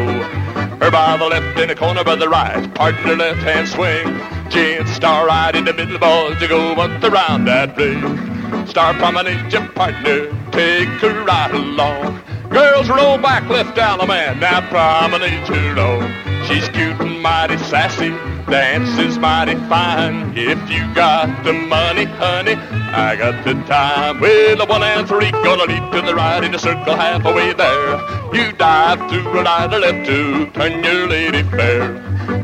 Her 0.81 0.91
by 0.91 1.17
the 1.19 1.27
left 1.27 1.59
in 1.59 1.69
the 1.69 1.75
corner 1.75 2.03
by 2.03 2.17
the 2.17 2.29
right. 2.29 2.75
Partner 2.75 3.15
left 3.15 3.41
hand 3.41 3.69
swing. 3.69 4.07
Gin 4.51 4.87
star 4.87 5.27
right 5.27 5.55
in 5.55 5.67
the 5.67 5.75
middle, 5.75 5.99
boys. 5.99 6.41
You 6.41 6.49
go 6.49 6.75
once 6.75 7.05
around 7.05 7.45
that 7.45 7.77
ring. 7.77 8.40
Star 8.67 8.95
promenade 8.95 9.53
your 9.53 9.67
partner. 9.69 10.31
Take 10.51 10.89
her 11.01 11.25
right 11.25 11.51
along. 11.53 12.21
Girls 12.51 12.89
roll 12.89 13.19
back, 13.19 13.49
left 13.49 13.77
down 13.77 13.99
the 13.99 14.07
man. 14.07 14.41
Now 14.41 14.61
promenade 14.69 15.49
your 15.49 15.79
own. 15.79 16.31
She's 16.47 16.69
cute 16.71 16.99
and 17.01 17.21
mighty 17.23 17.59
sassy, 17.59 18.11
dances 18.51 19.19
mighty 19.19 19.55
fine. 19.69 20.37
If 20.37 20.59
you 20.69 20.93
got 20.95 21.45
the 21.45 21.53
money, 21.53 22.07
honey, 22.07 22.55
I 22.55 23.15
got 23.15 23.45
the 23.45 23.55
time. 23.65 24.21
Well, 24.21 24.61
a 24.61 24.67
one 24.67 24.83
and 24.83 25.07
three 25.07 25.31
gonna 25.31 25.65
leap 25.65 25.93
to 25.93 26.01
the 26.01 26.15
right 26.15 26.43
in 26.43 26.55
a 26.55 26.59
circle 26.59 26.97
halfway 26.97 27.53
there. 27.53 28.01
You 28.35 28.53
dive 28.53 29.11
to 29.11 29.29
a 29.29 29.43
right 29.45 29.73
or 29.73 29.79
left 29.79 30.07
to 30.07 30.47
turn 30.51 30.83
your 30.83 31.07
lady 31.07 31.43
fair. 31.51 31.99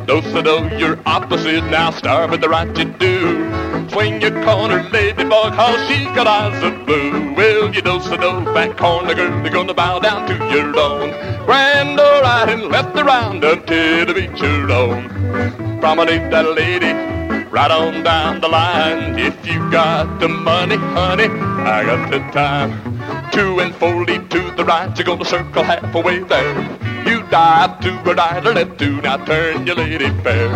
Do-si-do, 0.07 0.69
you're 0.77 0.99
opposite, 1.05 1.65
now 1.65 1.91
starve 1.91 2.33
at 2.33 2.41
the 2.41 2.49
right 2.49 2.79
you 2.79 2.85
do. 2.85 3.66
Swing 3.91 4.21
your 4.21 4.43
corner, 4.45 4.83
lady 4.91 5.25
boy, 5.25 5.51
cause 5.51 5.89
she's 5.89 6.07
got 6.09 6.27
eyes 6.27 6.63
of 6.63 6.87
blue. 6.87 7.35
Well, 7.35 7.75
you 7.75 7.81
do-si-do, 7.81 8.45
back 8.53 8.77
corner 8.77 9.15
girl, 9.15 9.41
you're 9.43 9.51
gonna 9.51 9.75
bow 9.75 9.99
down 10.01 10.27
to 10.29 10.35
your 10.55 10.77
own. 10.79 11.11
Grand 11.47 11.99
or 11.99 12.21
right 12.23 12.49
and 12.49 12.65
left 12.65 12.97
around 12.99 13.45
until 13.45 14.07
the 14.07 14.15
beach 14.15 14.41
your 14.41 14.71
own. 14.71 15.09
Promenade 15.81 16.31
that 16.33 16.55
lady, 16.55 16.93
right 17.51 17.71
on 17.71 18.03
down 18.03 18.41
the 18.41 18.49
line. 18.49 19.19
If 19.19 19.47
you 19.47 19.71
got 19.71 20.21
the 20.21 20.29
money, 20.29 20.77
honey, 20.77 21.29
I 21.29 21.85
got 21.85 22.11
the 22.11 22.19
time. 22.33 22.96
Two 23.33 23.61
and 23.61 23.75
four 23.77 24.05
lead 24.05 24.31
to 24.31 24.51
the 24.53 24.65
right, 24.65 24.97
you're 24.99 25.05
gonna 25.05 25.25
circle 25.25 25.63
halfway 25.63 26.21
there. 26.21 26.79
You 27.07 27.23
dive 27.31 27.81
to 27.81 27.91
a 28.11 28.15
right 28.15 28.47
or 28.47 28.55
left 28.55 28.79
to, 28.79 29.01
now 29.01 29.25
turn 29.25 29.67
your 29.67 29.77
lady 29.77 30.11
fair. 30.23 30.49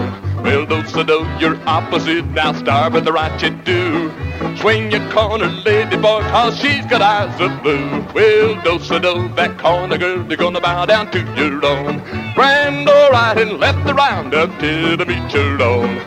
Well, 0.43 0.65
do-si-do, 0.65 1.27
you're 1.39 1.61
opposite, 1.69 2.25
now 2.27 2.53
starve 2.55 2.97
at 2.97 3.05
the 3.05 3.13
right 3.13 3.41
you 3.43 3.51
do. 3.51 4.11
Swing 4.57 4.91
your 4.91 5.07
corner, 5.11 5.49
lady 5.65 5.97
boy, 5.97 6.23
cause 6.23 6.59
she's 6.59 6.87
got 6.87 7.03
eyes 7.03 7.41
of 7.41 7.63
blue. 7.63 8.05
Well, 8.15 8.61
do-si-do, 8.63 9.29
that 9.35 9.59
corner 9.59 9.99
girl, 9.99 10.27
you're 10.27 10.37
gonna 10.37 10.61
bow 10.61 10.87
down 10.87 11.11
to 11.13 11.21
your 11.37 11.65
own. 11.65 12.03
Grand 12.35 12.89
or 12.89 13.11
right 13.11 13.37
and 13.37 13.59
left 13.59 13.89
around 13.89 14.35
up 14.35 14.51
to 14.61 14.97
the 14.97 15.05
beach 15.05 15.35
your 15.35 15.63
own. 15.63 15.99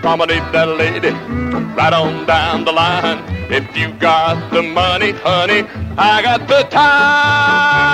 Promenade 0.00 0.52
that 0.52 0.68
lady, 0.76 1.41
right 1.52 1.92
on 1.92 2.26
down 2.26 2.64
the 2.64 2.72
line. 2.72 3.18
If 3.50 3.76
you 3.76 3.92
got 3.92 4.50
the 4.52 4.62
money, 4.62 5.12
honey, 5.12 5.66
I 5.98 6.22
got 6.22 6.48
the 6.48 6.62
time. 6.70 7.92